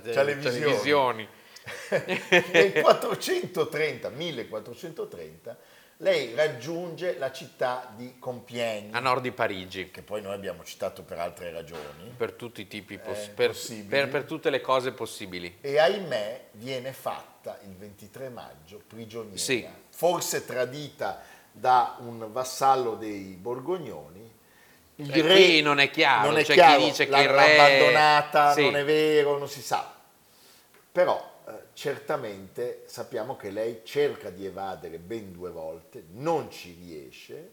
visioni. 0.50 1.28
Nel 2.52 2.72
430, 2.82 4.10
1430, 4.10 5.58
lei 5.98 6.34
raggiunge 6.36 7.18
la 7.18 7.32
città 7.32 7.92
di 7.96 8.16
Compiègne, 8.20 8.90
A 8.96 9.00
nord 9.00 9.22
di 9.22 9.32
Parigi, 9.32 9.90
che 9.92 10.02
poi 10.02 10.22
noi 10.22 10.34
abbiamo 10.34 10.64
citato 10.64 11.04
per 11.04 11.20
altre 11.20 11.52
ragioni. 11.52 12.12
per 12.18 12.34
tutti 12.34 12.62
i 12.62 12.68
tipi, 12.68 12.98
poss- 12.98 13.28
Eh, 13.28 13.30
per, 13.30 13.48
possibili. 13.52 13.88
per- 13.88 14.10
per 14.10 14.24
tutte 14.24 14.50
le 14.50 14.60
cose 14.62 14.92
possibili. 14.92 15.58
e 15.62 15.78
ahimè 15.80 16.48
viene 16.54 16.92
fatta 16.94 17.60
il 17.66 17.76
23 17.76 18.30
maggio 18.30 18.82
prigioniera, 18.86 19.38
Sì. 19.38 19.66
forse 19.90 20.46
tradita 20.46 21.22
da 21.52 21.98
un 22.00 22.32
vassallo 22.32 22.96
dei 22.96 23.38
Borgognoni. 23.40 24.32
Il 24.98 25.12
E 25.18 25.22
qui 25.22 25.62
non 25.62 25.80
è 25.80 25.90
chiaro, 25.90 26.28
non 26.30 26.38
è 26.38 26.42
c'è 26.44 26.54
chi 26.54 26.60
chiaro, 26.60 26.84
dice 26.84 27.08
che 27.08 27.20
il 27.22 27.28
re- 27.30 27.54
abbandonata, 27.60 28.54
Sì. 28.54 28.62
non 28.64 28.76
è 28.76 28.84
vero, 28.84 29.38
non 29.38 29.48
si 29.50 29.62
sa. 29.62 29.92
Però 30.92 31.32
eh, 31.48 31.52
certamente 31.74 32.84
sappiamo 32.86 33.36
che 33.36 33.50
lei 33.50 33.82
cerca 33.84 34.30
di 34.30 34.46
evadere 34.46 34.98
ben 34.98 35.32
due 35.32 35.50
volte, 35.50 36.04
non 36.12 36.50
ci 36.52 36.76
riesce. 36.80 37.52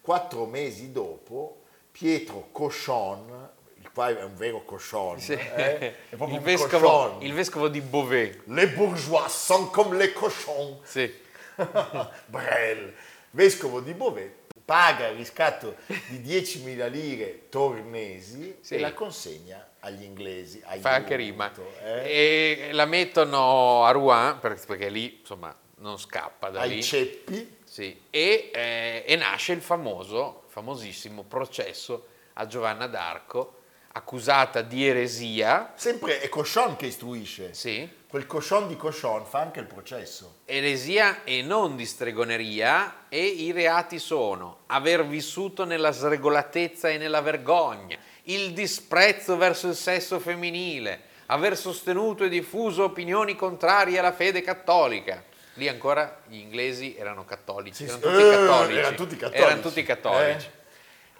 Quattro 0.00 0.46
mesi 0.46 0.90
dopo, 0.92 1.62
Pietro 1.90 2.48
Cochon, 2.52 3.50
il 3.80 3.90
quale 3.92 4.20
è 4.20 4.24
un 4.24 4.36
vero 4.36 4.64
cochon, 4.64 5.18
Sì. 5.20 5.32
eh, 5.34 5.94
il, 6.10 6.40
vescovo, 6.40 6.86
cochon. 6.86 7.22
il 7.22 7.32
vescovo 7.32 7.68
di 7.68 7.80
Beauvais. 7.80 8.36
Les 8.46 8.66
bourgeois 8.72 9.28
sont 9.28 9.70
comme 9.70 9.96
les 9.96 10.12
cochons. 10.12 10.78
Sì. 10.84 11.12
Brel, 12.26 12.94
vescovo 13.30 13.80
di 13.80 13.92
Beauvais, 13.94 14.30
paga 14.68 15.06
il 15.06 15.16
riscatto 15.16 15.76
di 16.08 16.18
10.000 16.20 16.88
lire 16.90 17.48
tornesi 17.48 18.58
Sì. 18.60 18.74
e 18.74 18.78
la 18.80 18.92
consegna 18.92 19.66
agli 19.80 20.02
inglesi. 20.02 20.62
Fa 20.80 20.90
anche 20.90 21.16
rima. 21.16 21.50
eh, 21.82 22.66
E 22.68 22.72
la 22.72 22.84
mettono 22.84 23.86
a 23.86 23.90
Rouen, 23.92 24.38
per- 24.40 24.62
perché 24.66 24.90
lì 24.90 25.20
insomma 25.20 25.56
non 25.76 25.98
scappa 25.98 26.50
da 26.50 26.60
ai 26.60 26.68
lì. 26.68 26.82
ceppi. 26.82 27.56
Sì, 27.64 27.98
e, 28.10 28.50
eh, 28.52 29.04
e 29.06 29.16
nasce 29.16 29.54
il 29.54 29.62
famoso, 29.62 30.42
famosissimo 30.48 31.22
processo 31.22 32.08
a 32.34 32.46
Giovanna 32.46 32.86
d'Arco, 32.86 33.60
accusata 33.92 34.60
di 34.60 34.86
eresia, 34.86 35.72
Sempre 35.76 36.20
è 36.20 36.28
Cochon 36.28 36.76
che 36.76 36.86
istruisce. 36.86 37.54
sì, 37.54 37.88
Quel 38.08 38.24
Cochon 38.26 38.68
di 38.68 38.76
Cochon 38.76 39.26
fa 39.26 39.40
anche 39.40 39.60
il 39.60 39.66
processo. 39.66 40.36
eresia 40.46 41.24
e 41.24 41.42
non 41.42 41.76
di 41.76 41.84
stregoneria, 41.84 43.04
e 43.10 43.22
i 43.22 43.52
reati 43.52 43.98
sono 43.98 44.60
aver 44.68 45.06
vissuto 45.06 45.64
nella 45.66 45.90
sregolatezza 45.92 46.88
e 46.88 46.96
nella 46.96 47.20
vergogna, 47.20 47.98
il 48.24 48.54
disprezzo 48.54 49.36
verso 49.36 49.68
il 49.68 49.74
sesso 49.74 50.18
femminile, 50.20 51.00
aver 51.26 51.54
sostenuto 51.54 52.24
e 52.24 52.30
diffuso 52.30 52.84
opinioni 52.84 53.36
contrarie 53.36 53.98
alla 53.98 54.12
fede 54.12 54.40
cattolica. 54.40 55.22
Lì 55.54 55.68
ancora 55.68 56.20
gli 56.28 56.36
inglesi 56.36 56.94
erano 56.96 57.26
cattolici, 57.26 57.84
Sì, 57.86 57.90
erano 57.92 57.98
sì. 58.00 58.06
tutti 58.08 58.22
Eh, 58.22 58.30
cattolici. 58.30 58.78
erano 58.78 58.96
tutti 58.96 59.16
cattolici. 59.16 59.42
Erano 59.42 59.60
tutti 59.60 59.82
cattolici. 59.82 60.46
Eh. 60.46 60.57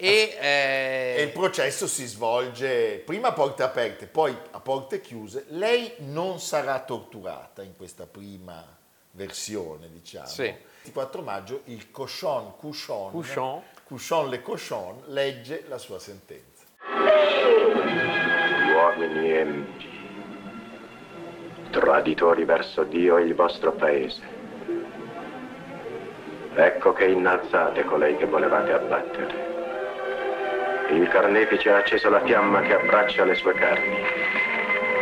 E, 0.01 0.37
eh, 0.39 1.15
E 1.17 1.23
il 1.23 1.31
processo 1.31 1.85
si 1.85 2.05
svolge 2.05 3.01
prima 3.05 3.27
a 3.27 3.33
porte 3.33 3.63
aperte, 3.63 4.07
poi 4.07 4.33
a 4.51 4.59
porte 4.61 5.01
chiuse. 5.01 5.43
Lei 5.49 5.91
non 5.97 6.39
sarà 6.39 6.79
torturata 6.79 7.63
in 7.63 7.75
questa 7.75 8.07
prima 8.07 8.65
versione, 9.11 9.89
diciamo. 9.91 10.27
Sì. 10.27 10.43
Il 10.43 10.55
24 10.83 11.21
maggio 11.21 11.61
il 11.65 11.91
Cochon 11.91 12.55
Couchon, 12.55 13.11
Couchon. 13.11 13.61
Couchon 13.83 14.29
le 14.29 14.41
Cochon 14.41 15.03
legge 15.07 15.65
la 15.67 15.77
sua 15.77 15.99
sentenza. 15.99 16.63
uomini 18.73 19.31
empi, 19.31 19.89
traditori 21.71 22.45
verso 22.45 22.83
Dio 22.83 23.17
e 23.17 23.23
il 23.23 23.35
vostro 23.35 23.73
paese. 23.73 24.21
Ecco 26.55 26.93
che 26.93 27.05
innalzate 27.05 27.83
colei 27.83 28.15
che 28.15 28.25
volevate 28.25 28.71
abbattere. 28.71 29.48
Il 30.91 31.07
carnefice 31.07 31.71
ha 31.71 31.77
acceso 31.77 32.09
la 32.09 32.21
fiamma 32.23 32.61
che 32.61 32.73
abbraccia 32.73 33.23
le 33.23 33.35
sue 33.35 33.53
carni 33.53 34.03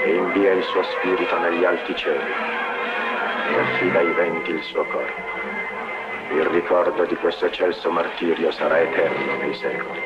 e 0.04 0.16
invia 0.16 0.52
il 0.52 0.64
suo 0.64 0.84
spirito 0.84 1.38
negli 1.40 1.64
alti 1.64 1.96
cieli 1.96 2.32
e 3.50 3.60
affida 3.60 4.00
ai 4.00 4.12
venti 4.12 4.52
il 4.52 4.62
suo 4.64 4.84
corpo. 4.84 5.22
Il 6.34 6.46
ricordo 6.48 7.06
di 7.06 7.16
questo 7.16 7.46
eccelso 7.46 7.90
martirio 7.90 8.52
sarà 8.52 8.82
eterno 8.82 9.38
nei 9.38 9.54
secoli. 9.54 10.02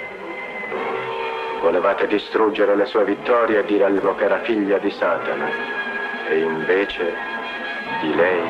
Volevate 1.61 2.05
distruggere 2.05 2.75
le 2.75 2.85
sue 2.85 3.03
vittorie 3.03 3.59
e 3.59 3.65
dirello 3.65 4.13
che 4.15 4.23
era 4.25 4.39
figlia 4.41 4.77
di 4.77 4.91
Satana. 4.91 5.47
E 6.27 6.39
invece 6.39 7.13
di 8.01 8.15
lei 8.15 8.41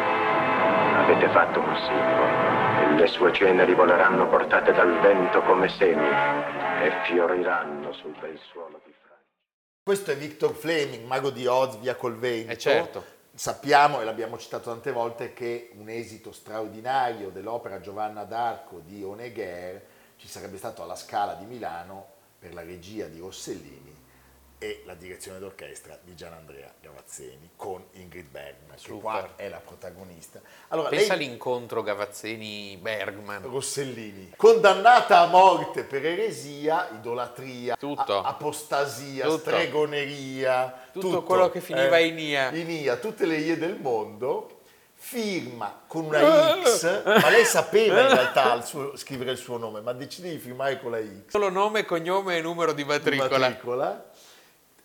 avete 0.98 1.28
fatto 1.30 1.60
un 1.60 1.76
simbolo. 1.78 2.61
Le 2.98 3.08
sue 3.08 3.34
ceneri 3.34 3.74
voleranno 3.74 4.28
portate 4.28 4.74
dal 4.74 5.00
vento 5.00 5.42
come 5.42 5.70
semi 5.70 6.06
e 6.06 6.92
fioriranno 7.06 7.94
sul 7.94 8.16
bel 8.20 8.38
suolo 8.52 8.80
di 8.86 8.92
Francia. 8.92 9.24
Questo 9.84 10.12
è 10.12 10.16
Victor 10.16 10.54
Fleming, 10.54 11.06
mago 11.06 11.32
di 11.32 11.48
Oz, 11.48 11.78
via 11.78 11.96
col 11.96 12.18
vento. 12.18 12.52
Eh, 12.52 12.58
certo. 12.58 13.04
Sappiamo, 13.34 14.02
e 14.02 14.06
l'abbiamo 14.06 14.38
citato 14.38 14.70
tante 14.70 14.92
volte, 14.92 15.34
che 15.34 15.72
un 15.76 15.90
esito 15.90 16.32
straordinario 16.32 17.30
dell'opera 17.30 17.80
Giovanna 17.80 18.24
d'Arco 18.24 18.82
di 18.84 19.04
Honegger 19.04 19.82
ci 20.18 20.28
sarebbe 20.28 20.58
stato 20.58 20.84
alla 20.84 20.96
Scala 20.96 21.34
di 21.34 21.46
Milano 21.46 22.08
per 22.38 22.54
la 22.54 22.62
regia 22.62 23.08
di 23.08 23.20
Rossellini 23.20 24.01
e 24.63 24.84
la 24.86 24.93
direzione 24.93 25.39
d'orchestra 25.39 25.97
di 26.04 26.13
Gianandrea 26.13 26.71
Gavazzeni 26.80 27.50
con 27.56 27.84
Ingrid 27.93 28.28
Bergman, 28.28 28.76
che 28.76 28.78
Super. 28.78 29.00
qua 29.02 29.30
è 29.36 29.50
la 29.50 29.58
protagonista. 29.58 30.39
Allora, 30.67 30.89
pensa 30.89 31.15
lei- 31.15 31.26
all'incontro 31.26 31.82
Gavazzeni-Bergman. 31.82 33.41
Rossellini, 33.41 34.34
condannata 34.38 35.21
a 35.21 35.26
morte 35.26 35.84
per 35.84 36.06
eresia, 36.06 36.89
idolatria, 36.93 37.76
Tutto. 37.76 38.21
apostasia, 38.21 39.24
Tutto. 39.26 39.39
stregoneria, 39.39 40.89
Tutto 40.91 41.24
quello 41.24 41.50
che 41.50 41.60
finiva 41.60 41.97
in 41.97 42.19
IA. 42.19 42.52
in 42.52 42.69
IA, 42.69 42.97
tutte 42.97 43.26
le 43.26 43.38
IE 43.38 43.58
del 43.58 43.78
mondo, 43.80 44.60
firma 44.93 45.82
con 45.88 46.06
una 46.06 46.62
X, 46.63 47.04
ma 47.04 47.30
lei 47.30 47.43
sapeva 47.43 48.02
in 48.02 48.08
realtà 48.10 48.62
suo- 48.62 48.95
scrivere 48.95 49.32
il 49.32 49.38
suo 49.38 49.58
nome, 49.58 49.82
ma 49.82 49.93
decide 49.93 50.30
di 50.30 50.38
firmare 50.38 50.80
con 50.80 50.91
la 50.91 51.00
X 51.02 51.30
Solo 51.32 51.50
nome, 51.50 51.86
cognome 51.86 52.38
e 52.38 52.41
numero 52.41 52.71
di 52.74 52.84
di 52.84 52.88
matricola. 52.88 54.10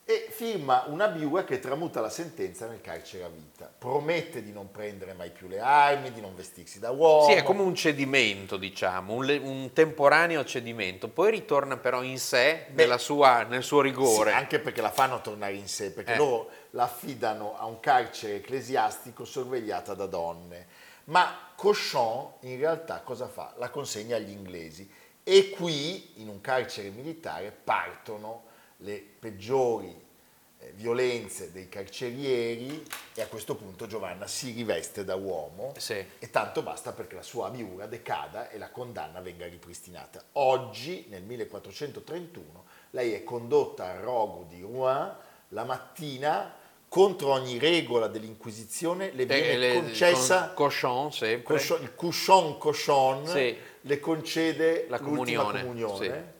E 0.08 0.28
firma 0.30 0.84
una 0.86 1.08
biura 1.08 1.42
che 1.42 1.58
tramuta 1.58 2.00
la 2.00 2.08
sentenza 2.10 2.68
nel 2.68 2.80
carcere 2.80 3.24
a 3.24 3.28
vita. 3.28 3.68
Promette 3.76 4.40
di 4.40 4.52
non 4.52 4.70
prendere 4.70 5.14
mai 5.14 5.30
più 5.32 5.48
le 5.48 5.58
armi, 5.58 6.12
di 6.12 6.20
non 6.20 6.36
vestirsi 6.36 6.78
da 6.78 6.92
uomo. 6.92 7.26
Sì, 7.26 7.32
è 7.32 7.42
come 7.42 7.62
un 7.62 7.74
cedimento, 7.74 8.56
diciamo, 8.56 9.14
un, 9.14 9.24
le- 9.24 9.38
un 9.38 9.72
temporaneo 9.72 10.44
cedimento. 10.44 11.08
Poi 11.08 11.32
ritorna 11.32 11.76
però 11.76 12.02
in 12.04 12.20
sé 12.20 12.66
nella 12.74 12.98
sua- 12.98 13.42
nel 13.42 13.64
suo 13.64 13.80
rigore. 13.80 14.30
Sì, 14.30 14.36
anche 14.36 14.60
perché 14.60 14.80
la 14.80 14.92
fanno 14.92 15.20
tornare 15.20 15.54
in 15.54 15.66
sé, 15.66 15.90
perché 15.90 16.12
Eh. 16.14 16.16
loro 16.18 16.50
la 16.70 16.84
affidano 16.84 17.58
a 17.58 17.64
un 17.66 17.80
carcere 17.80 18.36
ecclesiastico 18.36 19.24
sorvegliata 19.24 19.94
da 19.94 20.06
donne. 20.06 20.66
Ma 21.06 21.50
Cochon 21.56 22.34
in 22.42 22.58
realtà 22.58 23.00
cosa 23.00 23.26
fa? 23.26 23.54
La 23.56 23.70
consegna 23.70 24.14
agli 24.14 24.30
inglesi 24.30 24.88
e 25.24 25.50
qui, 25.50 26.20
in 26.20 26.28
un 26.28 26.40
carcere 26.40 26.90
militare, 26.90 27.50
partono 27.50 28.45
le 28.78 29.02
peggiori 29.18 30.04
eh, 30.58 30.72
violenze 30.74 31.52
dei 31.52 31.68
carcerieri 31.68 32.82
e 33.14 33.22
a 33.22 33.26
questo 33.26 33.54
punto 33.56 33.86
Giovanna 33.86 34.26
si 34.26 34.52
riveste 34.52 35.04
da 35.04 35.14
uomo 35.14 35.72
Sì. 35.76 35.94
e 36.18 36.30
tanto 36.30 36.62
basta 36.62 36.92
perché 36.92 37.14
la 37.14 37.22
sua 37.22 37.46
abiura 37.48 37.86
decada 37.86 38.48
e 38.50 38.58
la 38.58 38.70
condanna 38.70 39.20
venga 39.20 39.46
ripristinata. 39.46 40.22
Oggi, 40.32 41.06
nel 41.08 41.22
1431, 41.22 42.64
lei 42.90 43.12
è 43.12 43.22
condotta 43.24 43.90
al 43.90 43.98
rogo 43.98 44.46
di 44.48 44.60
Rouen 44.60 45.14
la 45.50 45.64
mattina 45.64 46.54
contro 46.88 47.32
ogni 47.32 47.58
regola 47.58 48.06
dell'Inquisizione 48.08 49.10
le 49.12 49.26
viene 49.26 49.48
Eh, 49.52 49.56
le- 49.58 49.74
concessa 49.74 50.52
con- 50.54 50.70
Cochon. 50.70 51.10
Cochon- 51.42 51.82
il 51.82 51.94
Couchon 51.94 52.58
Cochon 52.58 53.26
Sì. 53.26 53.56
le 53.82 54.00
concede 54.00 54.86
La 54.88 54.98
l'ultima 54.98 55.42
comunione, 55.42 55.60
comunione 55.62 56.34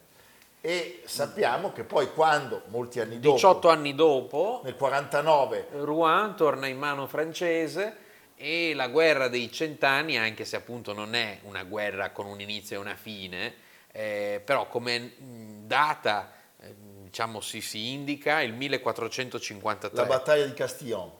e 0.66 1.02
sappiamo 1.04 1.70
che 1.70 1.84
poi 1.84 2.12
quando 2.12 2.62
molti 2.70 2.98
anni 2.98 3.20
dopo 3.20 3.36
18 3.36 3.68
anni 3.68 3.94
dopo, 3.94 4.62
nel 4.64 4.74
49 4.74 5.68
Rouen 5.70 6.34
torna 6.34 6.66
in 6.66 6.76
mano 6.76 7.06
francese 7.06 7.96
e 8.34 8.74
la 8.74 8.88
guerra 8.88 9.28
dei 9.28 9.52
cent'anni, 9.52 10.18
anche 10.18 10.44
se 10.44 10.56
appunto 10.56 10.92
non 10.92 11.14
è 11.14 11.38
una 11.42 11.62
guerra 11.62 12.10
con 12.10 12.26
un 12.26 12.40
inizio 12.40 12.78
e 12.78 12.80
una 12.80 12.96
fine, 12.96 13.54
eh, 13.92 14.42
però 14.44 14.66
come 14.66 14.98
mh, 14.98 15.66
data 15.68 16.32
eh, 16.60 16.74
diciamo 17.04 17.40
si, 17.40 17.60
si 17.60 17.92
indica 17.92 18.42
il 18.42 18.52
1453. 18.52 19.96
la 19.96 20.04
battaglia 20.04 20.46
di 20.46 20.52
Castillon, 20.52 21.12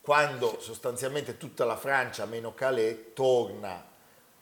quando 0.00 0.60
sostanzialmente 0.60 1.36
tutta 1.36 1.64
la 1.64 1.76
Francia, 1.76 2.26
meno 2.26 2.54
Calais, 2.54 2.96
torna 3.12 3.84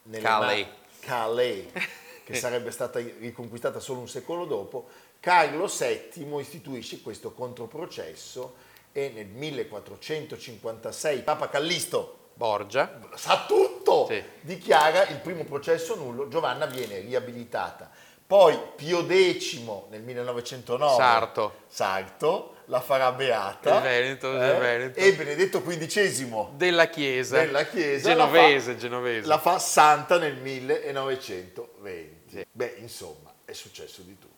nelle 0.03 0.23
Calais. 0.23 0.67
ma- 0.67 0.75
Calais, 1.01 1.65
che 2.27 2.35
sarebbe 2.35 2.73
stata 2.73 2.99
riconquistata 2.99 3.79
solo 3.79 4.01
un 4.01 4.09
secolo 4.09 4.47
dopo, 4.47 4.89
Carlo 5.21 5.67
VII 5.67 6.41
istituisce 6.41 7.01
questo 7.01 7.31
controprocesso 7.31 8.55
e 8.91 9.13
nel 9.15 9.27
1456 9.27 11.23
Papa 11.23 11.49
Callisto 11.49 12.31
Borgia, 12.35 12.99
sa 13.15 13.45
tutto, 13.47 14.07
Sì. 14.09 14.21
dichiara 14.41 15.07
il 15.07 15.19
primo 15.21 15.45
processo 15.45 15.95
nullo, 15.95 16.27
Giovanna 16.27 16.67
viene 16.67 16.99
riabilitata 16.99 17.89
Poi 18.27 18.59
Pio 18.75 19.07
X 19.07 19.61
nel 19.91 20.03
1909, 20.03 20.95
Sarto. 20.97 21.55
Sarto, 21.69 22.55
la 22.65 22.81
farà 22.81 23.13
beata. 23.13 23.77
Il 23.77 23.83
Veneto, 23.83 24.31
Veneto. 24.33 24.99
E 24.99 25.15
Benedetto 25.15 25.63
XV 25.63 26.51
Della 26.57 26.89
Chiesa. 26.89 27.39
della 27.39 27.65
Chiesa 27.67 28.09
Genovese, 28.09 28.67
la 28.67 28.75
fa, 28.75 28.81
genovese. 28.81 29.27
la 29.29 29.39
fa 29.39 29.59
santa 29.61 30.19
nel 30.19 30.35
1920. 30.39 32.16
Beh, 32.51 32.77
insomma, 32.79 33.33
è 33.45 33.53
successo 33.53 34.03
di 34.03 34.19
tutto. 34.19 34.36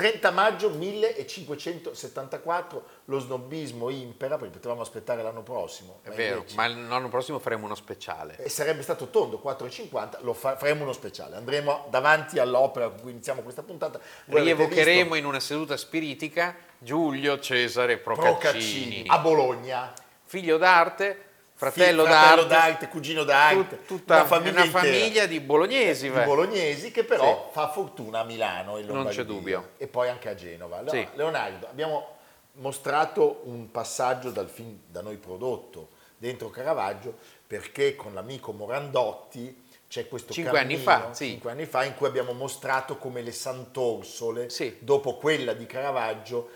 ...30 0.00 0.32
maggio 0.32 0.70
1574 0.70 2.84
lo 3.06 3.18
snobismo 3.18 3.90
impera, 3.90 4.36
perché 4.36 4.54
potevamo 4.54 4.80
aspettare 4.80 5.22
l'anno 5.22 5.42
prossimo. 5.42 6.00
È 6.02 6.08
ma 6.08 6.14
vero, 6.14 6.36
invece- 6.38 6.56
ma 6.56 6.68
l'anno 6.68 7.08
prossimo 7.08 7.38
faremo 7.38 7.66
uno 7.66 7.74
speciale. 7.74 8.36
e 8.38 8.48
sarebbe 8.48 8.82
stato 8.82 9.08
tondo 9.08 9.40
4,50 9.42 10.18
lo 10.20 10.32
fa- 10.32 10.56
faremo 10.56 10.82
uno 10.82 10.92
speciale 10.92 11.36
andremo 11.36 11.86
davanti 11.90 12.38
all'opera 12.38 12.88
con 12.88 13.00
cui 13.00 13.10
iniziamo 13.10 13.42
questa 13.42 13.62
puntata 13.62 14.00
Voi 14.26 14.42
Rievocheremo 14.42 15.02
visto 15.02 15.16
in 15.16 15.24
una 15.26 15.40
seduta 15.40 15.76
spiritica 15.76 16.56
Giulio 16.78 17.38
Cesare 17.38 17.98
Procaccini, 17.98 18.38
Procaccini 18.38 19.04
a 19.08 19.18
Bologna 19.18 19.92
figlio 20.30 20.58
d'arte, 20.58 21.29
fratello, 21.60 22.04
fratello 22.06 22.44
d'arte, 22.44 22.88
cugino 22.88 23.22
d'arte 23.22 23.68
tut- 23.68 23.84
tutta 23.86 24.14
una 24.16 24.24
famiglia, 24.24 24.62
una 24.62 24.70
famiglia 24.70 25.26
di 25.26 25.40
bolognesi. 25.40 26.10
di 26.10 26.18
bolognesi 26.20 26.90
che 26.90 27.04
però 27.04 27.50
fa 27.52 27.68
fortuna 27.68 28.20
a 28.20 28.24
Milano 28.24 28.76
Non 28.78 28.86
Lombardia 28.86 29.22
c'è 29.22 29.24
dubbio. 29.28 29.68
e 29.76 29.86
poi 29.86 30.08
anche 30.08 30.30
a 30.30 30.34
Genova 30.34 30.78
Allora, 30.78 30.96
Sì. 30.96 31.06
Leonardo 31.14 31.66
abbiamo 31.68 32.16
mostrato 32.54 33.42
un 33.44 33.70
passaggio 33.70 34.30
dal 34.30 34.48
film 34.48 34.78
da 34.86 35.02
noi 35.02 35.16
prodotto 35.16 35.90
dentro 36.16 36.48
Caravaggio 36.48 37.14
perché 37.46 37.94
con 37.94 38.14
l'amico 38.14 38.52
Morandotti 38.52 39.68
c'è 39.88 40.08
questo 40.08 40.32
Cinque 40.32 40.58
anni 40.60 40.82
cammino, 40.82 40.90
fa, 41.08 41.12
sì. 41.14 41.26
cinque 41.26 41.50
anni 41.50 41.66
fa 41.66 41.84
in 41.84 41.94
cui 41.94 42.06
abbiamo 42.06 42.32
mostrato 42.32 42.96
come 42.96 43.22
le 43.22 43.32
Sant'Orsole 43.32 44.48
Sì. 44.48 44.76
dopo 44.80 45.16
quella 45.16 45.52
di 45.52 45.66
Caravaggio 45.66 46.50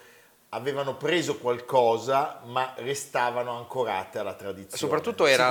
avevano 0.55 0.95
preso 0.97 1.37
qualcosa 1.38 2.40
ma 2.45 2.75
restavano 2.77 3.57
ancorate 3.57 4.19
alla 4.21 4.35
tradizione 4.35 4.77
Soprattutto 4.77 5.27
era 5.27 5.51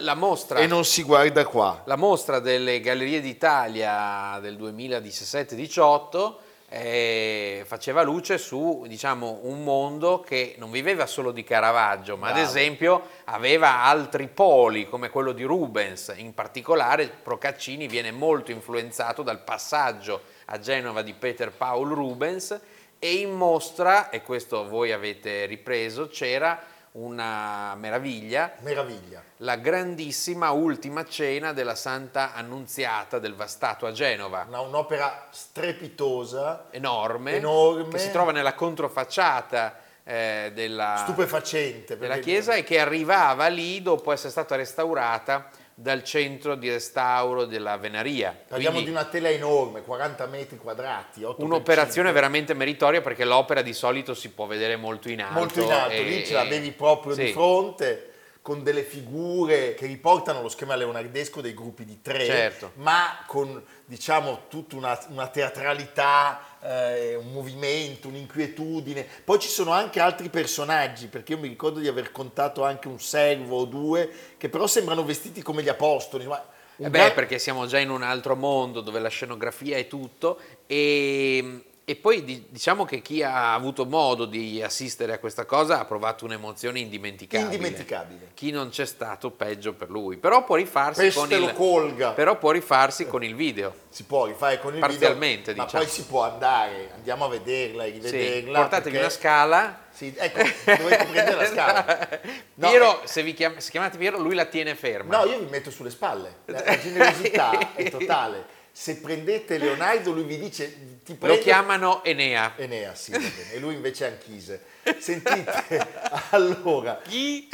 la 0.00 0.14
mostra. 0.14 0.58
e 0.58 0.66
non 0.66 0.84
si 0.84 1.02
guarda 1.04 1.46
qua 1.46 1.82
La 1.84 1.96
mostra 1.96 2.40
delle 2.40 2.80
Gallerie 2.80 3.20
d'Italia 3.20 4.38
del 4.40 4.56
2017-18 4.58 6.34
eh, 6.68 7.62
faceva 7.66 8.02
luce 8.02 8.36
su 8.36 8.84
diciamo, 8.88 9.40
un 9.42 9.62
mondo 9.62 10.20
che 10.20 10.56
non 10.58 10.72
viveva 10.72 11.06
solo 11.06 11.30
di 11.30 11.44
Caravaggio, 11.44 12.16
ma 12.16 12.28
ad 12.28 12.32
Bravo. 12.32 12.48
esempio 12.48 13.02
aveva 13.26 13.84
altri 13.84 14.26
poli 14.26 14.88
come 14.88 15.08
quello 15.08 15.30
di 15.30 15.44
Rubens. 15.44 16.12
In 16.16 16.34
particolare 16.34 17.06
Procaccini 17.06 17.86
viene 17.86 18.10
molto 18.10 18.50
influenzato 18.50 19.22
dal 19.22 19.44
passaggio 19.44 20.22
a 20.46 20.58
Genova 20.58 21.02
di 21.02 21.12
Peter 21.12 21.52
Paul 21.52 21.90
Rubens 21.90 22.58
e 23.04 23.16
in 23.16 23.32
mostra, 23.32 24.08
e 24.08 24.22
questo 24.22 24.66
voi 24.66 24.90
avete 24.90 25.44
ripreso, 25.44 26.08
c'era 26.08 26.58
una 26.92 27.74
meraviglia, 27.74 28.54
Meraviglia. 28.60 29.22
la 29.38 29.56
grandissima 29.56 30.52
ultima 30.52 31.04
cena 31.04 31.52
della 31.52 31.74
Santa 31.74 32.32
Annunziata 32.32 33.18
del 33.18 33.34
Vastato 33.34 33.84
a 33.84 33.92
Genova. 33.92 34.46
Una- 34.48 34.60
un'opera 34.60 35.26
strepitosa, 35.28 36.68
Enorme, 36.70 37.34
Enorme. 37.34 37.90
che 37.90 37.98
si 37.98 38.10
trova 38.10 38.32
nella 38.32 38.54
controfacciata 38.54 39.80
eh, 40.02 40.52
della, 40.54 41.02
stupefacente. 41.02 41.98
della 41.98 42.16
chiesa 42.18 42.54
e 42.54 42.64
che 42.64 42.78
arrivava 42.80 43.48
lì 43.48 43.82
dopo 43.82 44.12
essere 44.12 44.30
stata 44.30 44.56
restaurata 44.56 45.50
dal 45.74 46.04
centro 46.04 46.54
di 46.54 46.70
restauro 46.70 47.46
della 47.46 47.76
Venaria. 47.76 48.30
Parliamo 48.46 48.76
Quindi 48.76 48.90
di 48.92 48.96
una 48.96 49.06
tela 49.06 49.28
enorme, 49.28 49.82
40 49.82 50.26
metri 50.26 50.56
quadrati. 50.56 51.24
8 51.24 51.36
per 51.36 51.44
un'operazione 51.44 52.08
5. 52.08 52.12
veramente 52.12 52.54
meritoria 52.54 53.00
perché 53.00 53.24
l'opera 53.24 53.60
di 53.60 53.72
solito 53.72 54.14
si 54.14 54.30
può 54.30 54.46
vedere 54.46 54.76
molto 54.76 55.08
in 55.08 55.20
alto. 55.22 55.38
molto 55.38 55.60
in 55.62 55.72
alto, 55.72 55.92
e- 55.94 56.02
lì 56.04 56.24
ce 56.24 56.34
la 56.34 56.44
vedi 56.44 56.70
proprio 56.70 57.14
di 57.14 57.26
sì. 57.26 57.32
fronte 57.32 58.08
con 58.40 58.62
delle 58.62 58.82
figure 58.82 59.72
che 59.74 59.86
riportano 59.86 60.42
lo 60.42 60.50
schema 60.50 60.76
leonardesco 60.76 61.40
dei 61.40 61.54
gruppi 61.54 61.86
di 61.86 62.02
tre, 62.02 62.26
Certo. 62.26 62.72
ma 62.74 63.24
con 63.26 63.64
diciamo 63.86 64.42
tutta 64.48 64.76
una, 64.76 64.98
una 65.08 65.28
teatralità, 65.28 66.53
eh, 66.64 67.14
un 67.16 67.30
movimento, 67.32 68.08
un'inquietudine. 68.08 69.06
Poi 69.24 69.38
ci 69.38 69.48
sono 69.48 69.72
anche 69.72 70.00
altri 70.00 70.28
personaggi, 70.30 71.06
perché 71.06 71.32
io 71.32 71.38
mi 71.38 71.48
ricordo 71.48 71.78
di 71.78 71.88
aver 71.88 72.10
contato 72.10 72.64
anche 72.64 72.88
un 72.88 72.98
servo 72.98 73.58
o 73.58 73.64
due 73.66 74.10
che 74.38 74.48
però 74.48 74.66
sembrano 74.66 75.04
vestiti 75.04 75.42
come 75.42 75.62
gli 75.62 75.68
apostoli. 75.68 76.26
ma 76.26 76.42
Eh 76.76 76.88
beh, 76.88 76.98
gran- 76.98 77.14
perché 77.14 77.38
siamo 77.38 77.66
già 77.66 77.78
in 77.78 77.90
un 77.90 78.02
altro 78.02 78.34
mondo 78.34 78.80
dove 78.80 78.98
la 78.98 79.08
scenografia 79.08 79.76
è 79.76 79.86
tutto 79.86 80.38
e, 80.66 81.64
e 81.86 81.96
poi 81.96 82.24
di- 82.24 82.46
diciamo 82.48 82.84
che 82.86 83.02
chi 83.02 83.22
ha 83.22 83.52
avuto 83.52 83.84
modo 83.84 84.24
di 84.24 84.62
assistere 84.62 85.12
a 85.12 85.18
questa 85.18 85.44
cosa 85.44 85.80
ha 85.80 85.84
provato 85.84 86.24
un'emozione 86.24 86.78
indimenticabile. 86.78 87.54
Indimenticabile. 87.54 88.30
Chi 88.32 88.50
non 88.50 88.70
c'è 88.70 88.86
stato 88.86 89.30
peggio 89.30 89.74
per 89.74 89.90
lui, 89.90 90.16
però 90.16 90.44
può 90.44 90.56
rifarsi 90.56 91.02
Peste 91.02 91.18
con 91.20 91.30
il 91.42 91.52
colga. 91.52 92.12
però 92.12 92.38
può 92.38 92.52
rifarsi 92.52 93.06
con 93.06 93.22
il 93.22 93.34
video. 93.34 93.74
si 93.90 94.04
può 94.04 94.24
rifare 94.26 94.58
con 94.60 94.72
il 94.74 94.80
Parzialmente, 94.80 95.52
video, 95.52 95.56
ma 95.56 95.64
diciamo. 95.64 95.84
poi 95.84 95.92
si 95.92 96.04
può 96.06 96.22
andare, 96.24 96.90
andiamo 96.94 97.26
a 97.26 97.28
vederla 97.28 97.84
e 97.84 97.92
Sì, 97.92 97.98
rivederla. 98.10 98.58
portatevi 98.60 98.82
perché- 98.90 98.98
una 98.98 99.08
scala. 99.10 99.78
Sì, 99.92 100.12
ecco, 100.16 100.38
dovete 100.64 101.04
prendere 101.04 101.36
la 101.36 101.46
scala. 101.46 102.08
No, 102.56 102.68
Piero, 102.70 103.02
eh, 103.02 103.06
se 103.06 103.22
vi 103.22 103.34
chiam- 103.34 103.56
se 103.58 103.70
chiamate 103.70 103.98
Piero, 103.98 104.18
lui 104.18 104.34
la 104.34 104.46
tiene 104.46 104.74
ferma. 104.74 105.18
No, 105.18 105.24
io 105.30 105.38
vi 105.38 105.50
metto 105.50 105.70
sulle 105.70 105.90
spalle. 105.90 106.36
La, 106.46 106.62
la 106.64 106.78
generosità 106.80 107.74
è 107.74 107.90
totale. 107.90 108.62
Se 108.76 108.96
prendete 108.96 109.56
Leonardo, 109.56 110.10
lui 110.10 110.24
vi 110.24 110.36
dice 110.36 110.98
ti 111.04 111.12
Lo 111.12 111.18
prendo... 111.18 111.42
chiamano 111.42 112.02
Enea. 112.02 112.54
Enea, 112.56 112.92
sì, 112.96 113.12
va 113.12 113.18
bene. 113.18 113.52
E 113.52 113.60
lui 113.60 113.74
invece 113.74 114.04
è 114.08 114.10
Anchise. 114.10 114.64
Sentite, 114.98 115.86
allora, 116.30 116.98
Chi? 117.04 117.48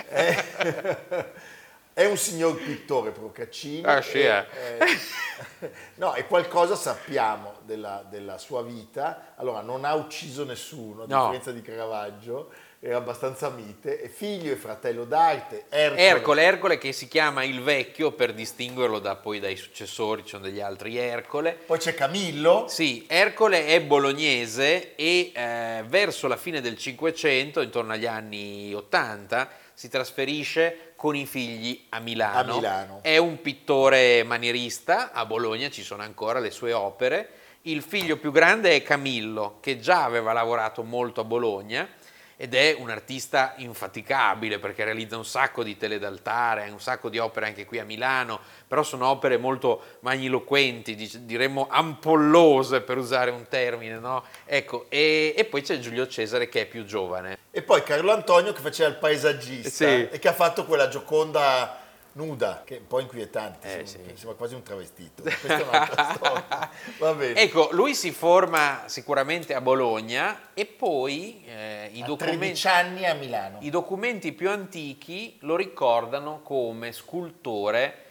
è 1.92 2.06
un 2.06 2.16
signor 2.16 2.56
pittore 2.56 3.10
Procaccini. 3.10 3.82
Ah, 3.84 4.00
sì, 4.00 4.20
eh. 4.20 4.46
eh, 4.78 5.70
no, 5.96 6.14
e 6.14 6.26
qualcosa 6.26 6.74
sappiamo 6.74 7.58
della, 7.66 8.02
della 8.08 8.38
sua 8.38 8.62
vita. 8.62 9.34
Allora, 9.36 9.60
non 9.60 9.84
ha 9.84 9.92
ucciso 9.94 10.44
nessuno, 10.46 11.02
a 11.02 11.06
No. 11.06 11.20
differenza 11.24 11.52
di 11.52 11.60
Caravaggio, 11.60 12.50
era 12.82 12.96
abbastanza 12.96 13.50
mite, 13.50 14.00
è 14.00 14.08
figlio 14.08 14.50
e 14.52 14.56
fratello 14.56 15.04
d'arte, 15.04 15.66
Ercole, 15.68 16.00
Ercole, 16.00 16.42
Ercole 16.42 16.78
che 16.78 16.92
si 16.92 17.08
chiama 17.08 17.44
il 17.44 17.60
vecchio 17.60 18.12
per 18.12 18.32
distinguerlo 18.32 18.98
da, 18.98 19.16
poi 19.16 19.38
dai 19.38 19.56
successori, 19.56 20.22
ci 20.22 20.30
sono 20.30 20.44
degli 20.44 20.60
altri 20.60 20.96
Ercole. 20.96 21.52
Poi 21.52 21.76
c'è 21.76 21.92
Camillo, 21.92 22.68
Sì, 22.68 23.04
Ercole 23.06 23.66
è 23.66 23.82
bolognese 23.82 24.94
e 24.94 25.30
eh, 25.34 25.84
verso 25.88 26.26
la 26.26 26.38
fine 26.38 26.62
del 26.62 26.78
Cinquecento, 26.78 27.60
intorno 27.60 27.92
agli 27.92 28.06
anni 28.06 28.72
80, 28.72 29.50
si 29.74 29.90
trasferisce 29.90 30.92
con 30.96 31.14
i 31.14 31.26
figli 31.26 31.84
a 31.90 32.00
Milano. 32.00 32.52
A 32.52 32.56
Milano. 32.56 32.98
È 33.02 33.18
un 33.18 33.42
pittore 33.42 34.22
manierista, 34.24 35.12
a 35.12 35.26
Bologna 35.26 35.68
ci 35.68 35.82
sono 35.82 36.02
ancora 36.02 36.38
le 36.38 36.50
sue 36.50 36.72
opere. 36.72 37.28
Il 37.62 37.82
figlio 37.82 38.16
più 38.16 38.32
grande 38.32 38.74
è 38.74 38.82
Camillo, 38.82 39.58
che 39.60 39.78
già 39.80 40.04
aveva 40.04 40.32
lavorato 40.32 40.82
molto 40.82 41.20
a 41.20 41.24
Bologna 41.24 41.86
ed 42.42 42.54
è 42.54 42.74
un 42.78 42.88
artista 42.88 43.52
infaticabile 43.58 44.58
perché 44.58 44.82
realizza 44.82 45.18
un 45.18 45.26
sacco 45.26 45.62
di 45.62 45.76
tele 45.76 45.98
d'altare, 45.98 46.70
un 46.70 46.80
sacco 46.80 47.10
di 47.10 47.18
opere 47.18 47.44
anche 47.44 47.66
qui 47.66 47.78
a 47.78 47.84
Milano, 47.84 48.40
però 48.66 48.82
sono 48.82 49.08
opere 49.08 49.36
molto 49.36 49.98
magniloquenti, 50.00 50.94
diremmo 51.26 51.66
ampollose 51.70 52.80
per 52.80 52.96
usare 52.96 53.30
un 53.30 53.46
termine, 53.46 53.98
no? 53.98 54.24
Ecco, 54.46 54.86
e, 54.88 55.34
e 55.36 55.44
poi 55.44 55.60
c'è 55.60 55.78
Giulio 55.80 56.06
Cesare 56.08 56.48
che 56.48 56.62
è 56.62 56.66
più 56.66 56.86
giovane. 56.86 57.36
e 57.50 57.60
poi 57.60 57.82
Carlo 57.82 58.10
Antonio 58.10 58.54
che 58.54 58.60
faceva 58.62 58.88
il 58.88 58.96
paesaggista 58.96 59.68
Sì. 59.68 60.08
e 60.10 60.18
che 60.18 60.28
ha 60.28 60.32
fatto 60.32 60.64
quella 60.64 60.88
gioconda 60.88 61.79
nuda, 62.12 62.62
che 62.64 62.76
è 62.76 62.78
un 62.78 62.86
po' 62.86 63.00
inquietante, 63.00 63.80
Eh, 63.80 63.86
sì. 63.86 63.98
sembra 64.14 64.34
quasi 64.34 64.54
un 64.54 64.62
travestito. 64.62 65.22
Questa 65.22 65.58
è 65.58 65.62
un'altra 65.62 66.12
storia. 66.14 66.70
Va 66.98 67.14
bene. 67.14 67.40
Ecco, 67.40 67.68
lui 67.72 67.94
si 67.94 68.10
forma 68.10 68.84
sicuramente 68.86 69.54
a 69.54 69.60
Bologna 69.60 70.50
e 70.54 70.66
poi 70.66 71.42
eh, 71.46 71.90
i 71.92 72.02
A 72.02 72.06
documenti... 72.06 72.38
13 72.38 72.68
anni 72.68 73.06
a 73.06 73.14
Milano. 73.14 73.58
I 73.60 73.70
documenti 73.70 74.32
più 74.32 74.50
antichi 74.50 75.36
lo 75.40 75.56
ricordano 75.56 76.40
come 76.42 76.92
scultore 76.92 78.04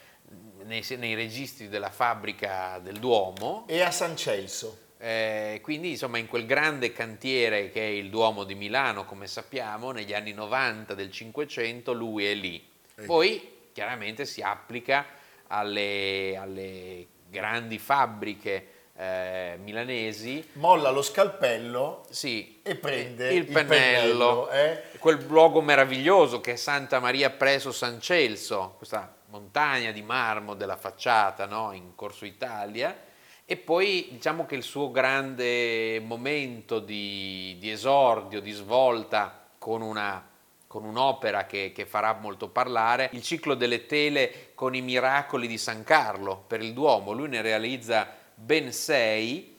nei, 0.64 0.84
nei 0.98 1.16
registri 1.16 1.68
della 1.68 1.90
fabbrica 1.90 2.80
del 2.82 3.00
Duomo, 3.00 3.66
E 3.68 3.82
a 3.82 3.92
San 3.92 4.16
Celso. 4.16 4.78
eh, 5.00 5.60
quindi 5.64 5.92
insomma 5.92 6.18
in 6.18 6.28
quel 6.28 6.46
grande 6.46 6.92
cantiere 6.92 7.72
che 7.72 7.82
è 7.82 7.90
il 7.90 8.10
Duomo 8.10 8.44
di 8.44 8.56
Milano, 8.56 9.06
come 9.06 9.26
sappiamo, 9.28 9.92
negli 9.92 10.14
anni 10.14 10.34
90 10.34 10.94
del 10.94 11.12
Cinquecento 11.12 11.94
lui 11.94 12.26
è 12.26 12.34
lì. 12.34 12.64
Poi 13.06 13.58
chiaramente 13.80 14.26
si 14.26 14.42
applica 14.42 15.06
alle, 15.48 16.36
alle 16.36 17.08
grandi 17.30 17.80
fabbriche 17.80 18.68
eh, 18.94 19.58
milanesi 19.63 20.46
Molla 20.54 20.89
lo 20.89 21.02
scalpello 21.02 22.04
sì, 22.10 22.60
e 22.62 22.76
prende 22.76 23.32
il 23.32 23.46
pennello, 23.46 24.50
eh? 24.50 24.84
quel 25.00 25.24
luogo 25.26 25.62
meraviglioso 25.62 26.42
che 26.42 26.52
è 26.52 26.56
Santa 26.58 27.00
Maria 27.00 27.30
presso 27.30 27.72
San 27.72 28.02
Celso, 28.02 28.74
questa 28.76 29.15
montagna 29.28 29.92
di 29.92 30.02
marmo 30.02 30.56
della 30.56 30.76
facciata 30.76 31.46
no? 31.46 31.72
in 31.72 31.96
Corso 31.96 32.26
Italia. 32.26 33.08
E 33.46 33.56
poi 33.56 34.10
diciamo 34.12 34.46
che 34.46 34.56
il 34.56 34.63
suo 34.63 34.92
grande 34.92 36.02
momento 36.02 36.80
di, 36.80 37.56
di 37.60 37.72
esordio, 37.72 38.42
di 38.42 38.52
svolta 38.52 39.48
con 39.58 39.82
una 39.82 40.29
con 40.70 40.84
un'opera 40.84 41.48
che, 41.48 41.72
che 41.74 41.88
farà 41.88 42.14
molto 42.14 42.48
parlare, 42.50 43.10
il 43.14 43.24
ciclo 43.24 43.56
delle 43.56 43.88
tele 43.88 44.52
con 44.54 44.76
i 44.76 44.82
miracoli 44.82 45.48
di 45.48 45.58
San 45.58 45.84
Carlo 45.84 46.44
per 46.46 46.62
il 46.62 46.74
Duomo. 46.74 47.12
Lui 47.12 47.28
ne 47.28 47.42
realizza 47.42 48.08
ben 48.36 48.72
sei 48.72 49.58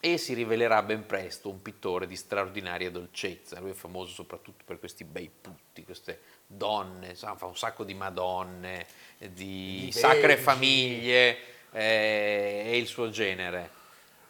e 0.00 0.16
si 0.16 0.32
rivelerà 0.32 0.82
ben 0.82 1.04
presto 1.04 1.50
un 1.50 1.60
pittore 1.60 2.06
di 2.06 2.16
straordinaria 2.16 2.90
dolcezza. 2.90 3.60
Lui 3.60 3.72
è 3.72 3.74
famoso 3.74 4.10
soprattutto 4.10 4.64
per 4.64 4.78
questi 4.78 5.04
bei 5.04 5.30
putti, 5.38 5.84
queste 5.84 6.20
donne, 6.46 7.14
fa 7.14 7.36
un 7.44 7.56
sacco 7.56 7.84
di 7.84 7.92
madonne, 7.92 8.86
di, 9.18 9.82
Di 9.84 9.92
sacre 9.92 10.38
famiglie, 10.38 11.36
eh, 11.72 12.62
è 12.64 12.72
il 12.72 12.86
suo 12.86 13.10
genere. 13.10 13.80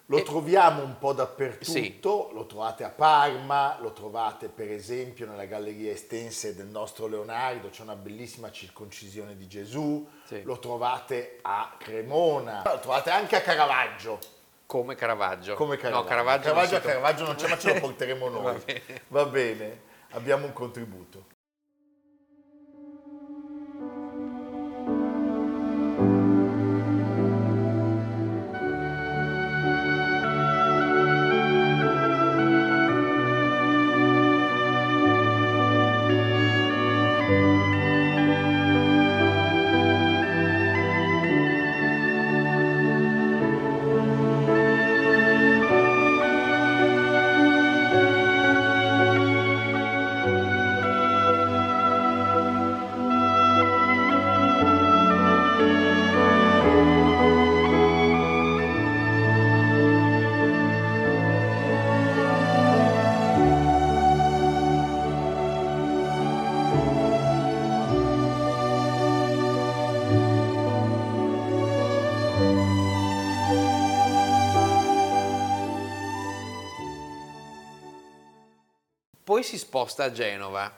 Lo 0.06 0.18
E- 0.18 0.22
troviamo 0.24 0.82
un 0.82 0.98
po' 0.98 1.12
dappertutto, 1.12 1.64
Sì. 1.70 1.98
lo 2.34 2.44
trovate 2.46 2.84
a 2.84 2.88
Parma, 2.90 3.78
lo 3.80 3.92
trovate 3.92 4.48
per 4.48 4.70
esempio 4.70 5.26
nella 5.26 5.44
galleria 5.46 5.92
estense 5.92 6.54
del 6.54 6.66
nostro 6.66 7.06
Leonardo, 7.06 7.70
c'è 7.70 7.82
una 7.82 7.94
bellissima 7.94 8.50
circoncisione 8.50 9.36
di 9.36 9.46
Gesù, 9.46 10.06
Sì. 10.24 10.42
lo 10.42 10.58
trovate 10.58 11.38
a 11.42 11.74
Cremona, 11.78 12.62
lo 12.64 12.78
trovate 12.80 13.10
anche 13.10 13.36
a 13.36 13.40
Caravaggio. 13.40 14.18
Come 14.66 14.94
Caravaggio. 14.94 15.54
Come 15.54 15.76
Caravaggio. 15.76 16.02
No, 16.02 16.08
Caravaggio, 16.08 16.48
non 16.48 16.56
Caravaggio, 16.56 16.86
Caravaggio 16.86 17.24
non 17.24 17.34
c'è, 17.36 17.48
ma 17.48 17.58
ce 17.58 17.74
lo 17.74 17.80
porteremo 17.86 18.28
noi. 18.28 18.42
Va 18.42 18.52
bene. 18.64 19.02
Va 19.08 19.24
bene, 19.26 19.80
abbiamo 20.10 20.46
un 20.46 20.52
contributo. 20.52 21.24
Poi 79.42 79.50
si 79.50 79.58
sposta 79.58 80.04
a 80.04 80.12
Genova 80.12 80.72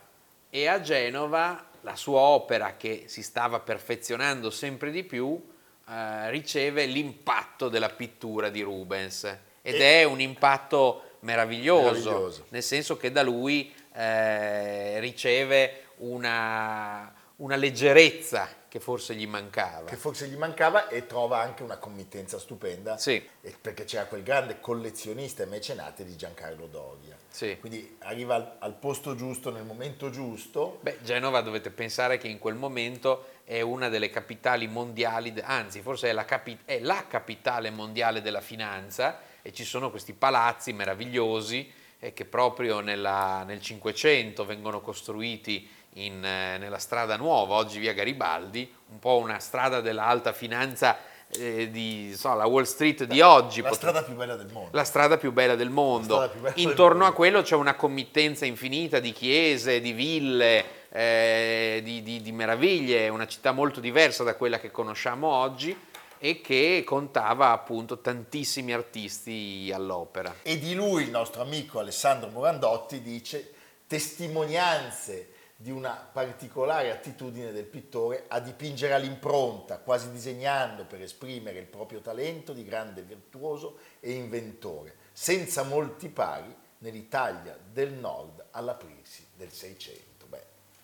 e 0.48 0.66
a 0.68 0.81
Genova 0.81 1.66
la 1.83 1.96
sua 1.96 2.20
opera 2.20 2.77
che 2.79 3.05
si 3.09 3.22
stava 3.22 3.61
perfezionando 3.61 4.48
sempre 4.48 4.90
di 4.90 5.05
più 5.05 5.38
eh, 5.87 6.31
riceve 6.31 6.87
l'impatto 6.87 7.68
della 7.68 7.90
pittura 7.90 8.48
di 8.48 8.62
Rubens 8.62 9.24
ed 9.61 9.74
E- 9.74 10.00
è 10.00 10.05
un 10.05 10.18
impatto 10.18 11.16
meraviglioso, 11.20 12.09
Meraviglioso. 12.09 12.46
nel 12.48 12.62
senso 12.62 12.96
che 12.96 13.12
da 13.12 13.22
lui 13.22 13.70
eh, 13.92 14.98
riceve 14.98 15.88
una, 15.98 17.12
una 17.44 17.57
leggerezza 17.57 18.48
che 18.68 18.80
forse 18.80 19.14
gli 19.14 19.26
mancava. 19.26 19.88
che 19.88 19.96
forse 19.96 20.26
gli 20.28 20.35
mancava 20.37 20.88
e 20.88 21.07
trova 21.07 21.40
anche 21.40 21.62
una 21.62 21.76
committenza 21.76 22.38
stupenda 22.38 22.96
Sì. 22.96 23.22
perché 23.61 23.85
c'era 23.85 24.07
quel 24.07 24.22
grande 24.22 24.61
collezionista 24.61 25.42
e 25.42 25.46
mecenate 25.46 26.04
di 26.07 26.16
Giancarlo 26.16 26.66
Doria. 26.66 27.14
Sì. 27.28 27.59
Quindi 27.61 27.96
arriva 28.00 28.35
al, 28.37 28.57
al 28.61 28.74
posto 28.74 29.14
giusto 29.14 29.50
nel 29.50 29.64
momento 29.64 30.09
giusto. 30.11 30.78
Beh, 30.80 30.98
Genova 31.02 31.42
dovete 31.42 31.70
pensare 31.70 32.16
che 32.16 32.28
in 32.28 32.38
quel 32.38 32.54
momento 32.54 33.26
è 33.44 33.61
una 33.61 33.88
delle 33.90 34.09
capitali 34.09 34.66
mondiali, 34.66 35.35
anzi 35.42 35.83
forse 35.83 36.09
è 36.09 36.12
la, 36.12 36.24
capi- 36.24 36.59
è 36.64 36.80
la 36.80 37.04
capitale 37.07 37.68
mondiale 37.70 38.22
della 38.22 38.40
finanza 38.40 39.20
e 39.42 39.52
ci 39.52 39.64
sono 39.64 39.90
questi 39.90 40.14
palazzi 40.14 40.72
meravigliosi 40.72 41.70
eh, 42.00 42.12
che 42.14 42.24
proprio 42.24 42.80
nella- 42.80 43.44
nel 43.44 43.61
Cinquecento 43.61 44.44
vengono 44.46 44.80
costruiti 44.80 45.68
in, 45.94 46.24
eh, 46.24 46.59
nella 46.59 46.78
strada 46.78 47.16
nuova, 47.16 47.54
oggi 47.54 47.78
via 47.78 47.92
Garibaldi, 47.92 48.72
un 48.90 48.98
po' 48.98 49.16
una 49.18 49.38
strada 49.38 49.80
dell'alta 49.80 50.33
finanza 50.33 50.96
eh, 51.37 51.70
di 51.70 52.14
so, 52.16 52.33
la 52.35 52.46
Wall 52.46 52.62
Street 52.64 53.04
di 53.04 53.20
oggi. 53.20 53.61
La 53.62 53.68
potre- 53.70 53.88
strada 53.88 54.02
più 54.07 54.14
bella 54.14 54.37
del 54.37 54.50
mondo. 54.52 54.70
la 54.72 54.85
strada 54.85 55.16
più 55.16 55.33
bella 55.33 55.54
del 55.57 55.70
mondo. 55.70 56.18
bella 56.18 56.50
del 56.50 56.52
Intorno 56.57 57.00
a 57.00 57.07
mondo. 57.07 57.14
quello 57.16 57.42
c'è 57.42 57.54
una 57.57 57.74
committenza 57.74 58.44
infinita 58.46 58.98
di 59.00 59.12
chiese, 59.12 59.80
di 59.80 59.92
ville, 59.92 60.64
eh, 60.90 61.80
di, 61.83 62.02
di- 62.02 62.20
di 62.22 62.33
meraviglie, 62.33 63.09
una 63.09 63.26
città 63.26 63.52
molto 63.52 63.80
diversa 63.80 64.22
da 64.22 64.35
quella 64.37 64.61
che 64.61 64.70
conosciamo 64.70 65.26
oggi 65.28 65.76
e 66.18 66.40
che 66.40 66.83
contava 66.87 67.50
appunto 67.50 67.98
tantissimi 67.98 68.72
artisti 68.72 69.70
all'opera. 69.74 70.37
E 70.42 70.59
di 70.59 70.74
lui 70.74 71.02
il 71.02 71.11
nostro 71.11 71.42
amico 71.42 71.80
Alessandro 71.80 72.30
Morandotti 72.30 73.02
dice 73.02 73.52
testimonianze 73.87 75.28
di 75.64 75.70
una 75.70 75.92
particolare 76.12 76.90
attitudine 76.90 77.50
del 77.50 77.64
pittore 77.64 78.27
a 78.29 78.38
dipingere 78.38 78.92
all'impronta, 78.92 79.79
quasi 79.79 80.11
disegnando 80.11 80.85
per 80.85 81.00
esprimere 81.00 81.59
il 81.59 81.64
proprio 81.64 82.00
talento 82.00 82.53
di 82.53 82.66
grande 82.66 83.00
virtuoso 83.00 83.79
e 84.00 84.12
inventore, 84.12 84.94
senza 85.11 85.62
molti 85.62 86.11
pari 86.11 86.55
nell'Italia 86.81 87.59
del 87.72 87.94
Nord 87.94 88.44
all'aprirsi 88.50 89.27
del 89.35 89.50
Seicento. 89.53 90.12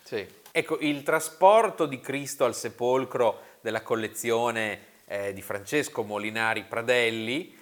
Sì. 0.02 0.26
Ecco, 0.50 0.78
il 0.78 1.02
trasporto 1.02 1.84
di 1.84 2.00
Cristo 2.00 2.46
al 2.46 2.54
sepolcro 2.54 3.58
della 3.60 3.82
collezione 3.82 4.80
eh, 5.04 5.34
di 5.34 5.42
Francesco 5.42 6.02
Molinari 6.04 6.64
Pradelli, 6.64 7.54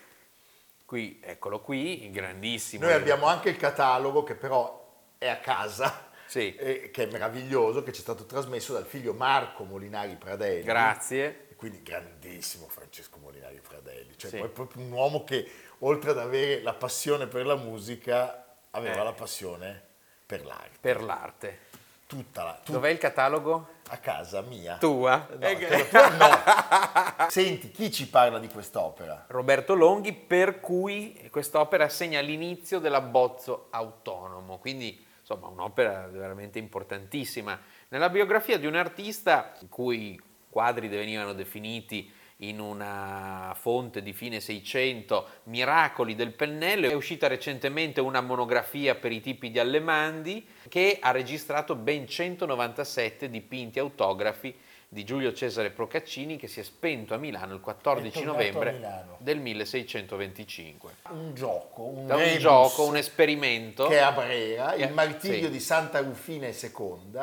qui, 0.84 1.20
eccolo 1.20 1.58
qui, 1.60 2.10
grandissimo. 2.12 2.84
Noi 2.84 2.94
abbiamo 2.94 3.26
anche 3.26 3.48
il 3.48 3.56
catalogo 3.56 4.22
che 4.22 4.36
però 4.36 4.86
è 5.18 5.26
a 5.26 5.38
casa, 5.38 6.06
Sì. 6.28 6.54
eh, 6.56 6.90
che 6.92 7.04
è 7.04 7.10
meraviglioso, 7.10 7.82
che 7.82 7.90
ci 7.92 8.00
è 8.00 8.02
stato 8.02 8.26
trasmesso 8.26 8.74
dal 8.74 8.84
figlio 8.86 9.14
Marco 9.14 9.64
Molinari 9.64 10.14
Pradelli. 10.16 10.62
Grazie. 10.62 11.46
Quindi 11.56 11.82
grandissimo 11.82 12.68
Francesco 12.68 13.18
Molinari 13.20 13.60
Pradelli, 13.66 14.16
cioè 14.16 14.30
Sì. 14.30 14.36
proprio 14.52 14.82
un 14.84 14.92
uomo 14.92 15.24
che 15.24 15.50
oltre 15.80 16.10
ad 16.10 16.18
avere 16.18 16.62
la 16.62 16.74
passione 16.74 17.26
per 17.26 17.46
la 17.46 17.56
musica 17.56 18.44
aveva 18.70 19.00
Eh. 19.00 19.04
la 19.04 19.12
passione 19.12 19.82
per 20.24 20.44
l'arte. 20.44 20.78
Per 20.80 21.02
l'arte. 21.02 21.58
Tutta 22.06 22.42
la, 22.44 22.52
tut- 22.62 22.74
Dov'è 22.74 22.88
il 22.90 22.98
catalogo? 22.98 23.76
a 23.90 23.96
casa 23.96 24.40
mia. 24.42 24.76
Tua? 24.76 25.26
No, 25.30 25.46
Eh, 25.46 25.88
tua 25.88 26.08
no. 26.10 27.26
Senti, 27.28 27.70
chi 27.70 27.90
ci 27.90 28.08
parla 28.08 28.38
di 28.38 28.48
quest'opera? 28.48 29.24
Roberto 29.28 29.74
Longhi, 29.74 30.12
per 30.12 30.60
cui 30.60 31.28
quest'opera 31.30 31.88
segna 31.88 32.20
l'inizio 32.20 32.78
dell'abbozzo 32.80 33.68
autonomo, 33.70 34.58
quindi 34.58 35.04
insomma 35.28 35.48
un'opera 35.48 36.08
veramente 36.10 36.58
importantissima. 36.58 37.60
Nella 37.88 38.08
biografia 38.08 38.58
di 38.58 38.66
un 38.66 38.76
artista, 38.76 39.52
in 39.60 39.68
cui 39.68 40.12
i 40.12 40.20
quadri 40.48 40.88
venivano 40.88 41.34
definiti 41.34 42.10
in 42.42 42.60
una 42.60 43.54
fonte 43.58 44.00
di 44.00 44.14
fine 44.14 44.40
600, 44.40 45.28
Miracoli 45.44 46.14
del 46.14 46.32
pennello, 46.32 46.88
è 46.88 46.94
uscita 46.94 47.26
recentemente 47.26 48.00
una 48.00 48.22
monografia 48.22 48.94
per 48.94 49.12
i 49.12 49.20
tipi 49.20 49.50
di 49.50 49.58
Allemandi 49.58 50.46
che 50.68 50.98
ha 51.00 51.10
registrato 51.10 51.74
ben 51.74 52.06
197 52.06 53.28
dipinti 53.28 53.78
autografi 53.78 54.56
di 54.90 55.04
Giulio 55.04 55.34
Cesare 55.34 55.70
Procaccini 55.70 56.38
che 56.38 56.48
si 56.48 56.60
è 56.60 56.62
spento 56.62 57.12
a 57.12 57.18
Milano 57.18 57.52
il 57.54 57.60
14 57.60 58.08
È 58.08 58.12
tornato 58.12 58.30
a 58.30 58.32
novembre 58.32 59.16
del 59.18 59.38
1625. 59.38 60.94
Un 61.10 61.34
gioco, 61.34 61.82
un, 61.82 62.06
Da 62.06 62.16
un 62.16 62.38
gioco, 62.38 62.86
un 62.86 62.96
esperimento, 62.96 63.86
che 63.86 63.96
è 63.96 64.00
a 64.00 64.12
Brera, 64.12 64.74
il 64.74 64.92
martirio 64.92 65.46
sì. 65.46 65.50
di 65.50 65.60
Santa 65.60 66.00
Rufina 66.00 66.48
II, 66.48 67.20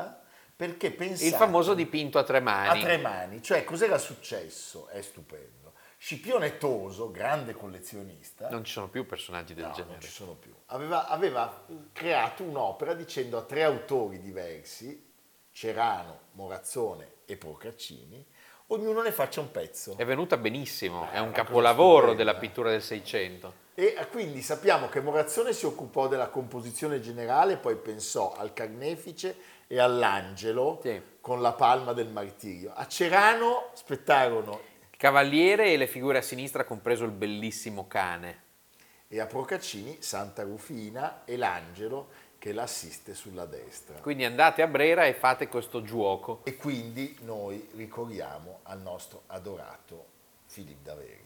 perché 0.56 0.92
pensate... 0.92 1.28
il 1.28 1.34
famoso 1.34 1.74
dipinto 1.74 2.20
a 2.20 2.24
tre 2.24 2.38
a 2.38 2.42
mani. 2.42 2.82
tre 2.82 2.98
mani, 2.98 3.42
cioè 3.42 3.64
cos'era 3.64 3.98
successo? 3.98 4.88
È 4.88 5.02
stupendo. 5.02 5.74
Scipione 5.98 6.60
Toso, 6.60 7.10
grande 7.10 7.54
collezionista, 7.54 8.48
Non 8.50 8.64
ci 8.64 8.74
sono 8.74 8.90
più 8.90 9.08
personaggi 9.08 9.56
del 9.56 9.64
no, 9.64 9.70
non 9.70 9.78
genere. 9.80 10.02
ci 10.02 10.12
sono 10.12 10.34
più, 10.34 10.54
aveva, 10.68 11.08
aveva 11.08 11.66
creato 11.92 12.44
un'opera 12.44 12.94
dicendo 12.94 13.40
a 13.40 13.42
tre 13.42 13.64
autori 13.64 14.20
diversi, 14.20 15.05
Cerano, 15.60 16.20
Morazzone 16.34 17.12
e 17.24 17.38
Procaccini, 17.38 18.26
ognuno 18.68 19.02
ne 19.02 19.14
faccia 19.14 19.40
un 19.40 19.52
pezzo. 19.52 19.96
È 19.98 20.04
venuta 20.04 20.36
benissimo, 20.36 21.10
è 21.10 21.20
un 21.20 21.32
capolavoro 21.32 22.08
stupenda. 22.08 22.18
della 22.26 22.36
pittura 22.38 22.70
del 22.72 22.82
Seicento. 22.82 23.54
E 23.74 23.96
eh, 23.98 24.08
quindi 24.10 24.42
sappiamo 24.42 24.90
che 24.90 25.00
Morazzone 25.00 25.54
si 25.54 25.66
occupò 25.66 26.10
della 26.10 26.28
composizione 26.28 27.00
generale, 27.00 27.56
poi 27.56 27.78
pensò 27.78 28.34
al 28.36 28.52
carnefice 28.52 29.38
e 29.68 29.80
all'angelo 29.80 30.82
Sì. 30.84 31.02
con 31.22 31.42
la 31.42 31.54
palma 31.54 31.94
del 31.94 32.10
martirio. 32.10 32.74
A 32.76 32.86
Cerano 32.90 33.70
spettarono 33.76 34.60
Il 34.92 34.98
cavaliere 34.98 35.72
e 35.72 35.78
le 35.78 35.88
figure 35.88 36.18
a 36.18 36.22
sinistra, 36.22 36.66
compreso 36.66 37.06
il 37.06 37.12
bellissimo 37.12 37.88
cane. 37.88 38.44
e 39.08 39.20
a 39.22 39.26
Procaccini 39.28 39.98
Santa 40.02 40.42
Rufina 40.44 41.22
e 41.24 41.38
l'angelo 41.38 42.10
che 42.46 42.54
l'assiste 42.54 43.16
sulla 43.16 43.46
destra. 43.46 43.96
Quindi 44.02 44.24
andate 44.24 44.62
a 44.62 44.68
Brera 44.68 45.08
e 45.08 45.16
fate 45.16 45.48
questo 45.48 45.82
gioco. 45.82 46.42
E 46.44 46.58
quindi 46.58 47.18
noi 47.22 47.70
ricorriamo 47.74 48.60
al 48.64 48.82
nostro 48.82 49.24
adorato 49.26 50.06
Filippo 50.46 50.82
Daveri. 50.84 51.24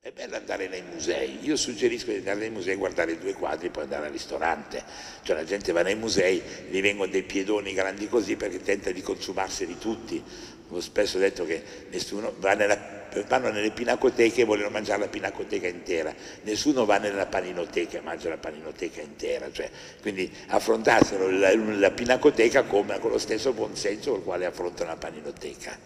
È 0.00 0.10
bello 0.10 0.34
andare 0.34 0.66
nei 0.66 0.82
musei, 0.82 1.38
io 1.44 1.54
suggerisco 1.54 2.10
di 2.10 2.16
andare 2.16 2.40
nei 2.40 2.50
musei, 2.50 2.74
guardare 2.74 3.16
due 3.16 3.32
quadri 3.34 3.68
e 3.68 3.70
poi 3.70 3.84
andare 3.84 4.06
al 4.06 4.12
ristorante. 4.12 4.82
Cioè 5.22 5.36
la 5.36 5.44
gente 5.44 5.70
va 5.70 5.82
nei 5.82 5.94
musei, 5.94 6.42
gli 6.68 6.80
vengono 6.82 7.12
dei 7.12 7.22
piedoni 7.22 7.72
grandi 7.72 8.08
così 8.08 8.34
perché 8.34 8.60
tenta 8.60 8.90
di 8.90 9.02
consumarseli 9.02 9.78
tutti. 9.78 10.20
Ho 10.68 10.80
spesso 10.80 11.16
detto 11.18 11.44
che 11.44 11.62
nessuno 11.90 12.34
va 12.38 12.54
nella, 12.54 13.03
vanno 13.28 13.50
nelle 13.50 13.70
pinacoteche 13.70 14.42
e 14.42 14.44
vogliono 14.44 14.70
mangiare 14.70 15.00
la 15.00 15.08
pinacoteca 15.08 15.68
intera, 15.68 16.14
nessuno 16.42 16.84
va 16.84 16.98
nella 16.98 17.26
paninoteca 17.26 17.98
e 17.98 18.00
mangia 18.00 18.28
la 18.28 18.36
paninoteca 18.36 19.00
intera. 19.00 19.50
Cioè, 19.50 19.70
quindi 20.00 20.30
affrontassero 20.48 21.30
la, 21.30 21.54
la 21.54 21.90
pinacoteca 21.90 22.64
come, 22.64 22.98
con 22.98 23.10
lo 23.10 23.18
stesso 23.18 23.52
buonsenso 23.52 24.16
il 24.16 24.22
quale 24.22 24.46
affrontano 24.46 24.90
la 24.90 24.96
paninoteca. 24.96 25.78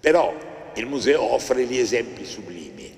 Però 0.00 0.34
il 0.74 0.86
museo 0.86 1.22
offre 1.22 1.64
gli 1.64 1.78
esempi 1.78 2.24
sublimi, 2.24 2.96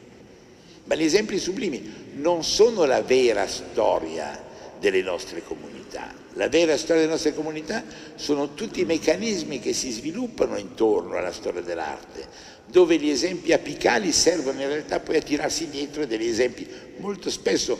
ma 0.84 0.94
gli 0.94 1.04
esempi 1.04 1.38
sublimi 1.38 2.10
non 2.14 2.44
sono 2.44 2.85
la 2.85 3.02
vera 3.02 3.46
storia 3.46 4.50
delle 4.78 5.02
nostre 5.02 5.42
comunità. 5.42 6.12
La 6.35 6.48
vera 6.48 6.76
storia 6.76 7.02
delle 7.02 7.12
nostre 7.12 7.35
comunità 7.35 7.85
sono 8.14 8.54
tutti 8.54 8.80
i 8.80 8.85
meccanismi 8.85 9.60
che 9.60 9.72
si 9.72 9.90
sviluppano 9.90 10.56
intorno 10.56 11.16
alla 11.16 11.33
storia 11.33 11.60
dell'arte, 11.60 12.26
dove 12.67 12.98
gli 12.98 13.08
esempi 13.08 13.52
apicali 13.52 14.13
servono 14.13 14.60
in 14.60 14.69
realtà 14.69 15.00
poi 15.00 15.17
a 15.17 15.23
tirarsi 15.23 15.69
dietro 15.69 16.06
degli 16.06 16.27
esempi 16.27 16.67
molto 16.98 17.31
spesso 17.31 17.79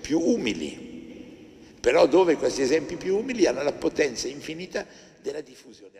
più 0.00 0.18
umili, 0.20 0.88
però 1.80 2.06
dove 2.06 2.36
questi 2.36 2.62
esempi 2.62 2.96
più 2.96 3.16
umili 3.16 3.46
hanno 3.46 3.62
la 3.62 3.72
potenza 3.72 4.28
infinita 4.28 4.86
della 5.20 5.40
diffusione. 5.40 5.99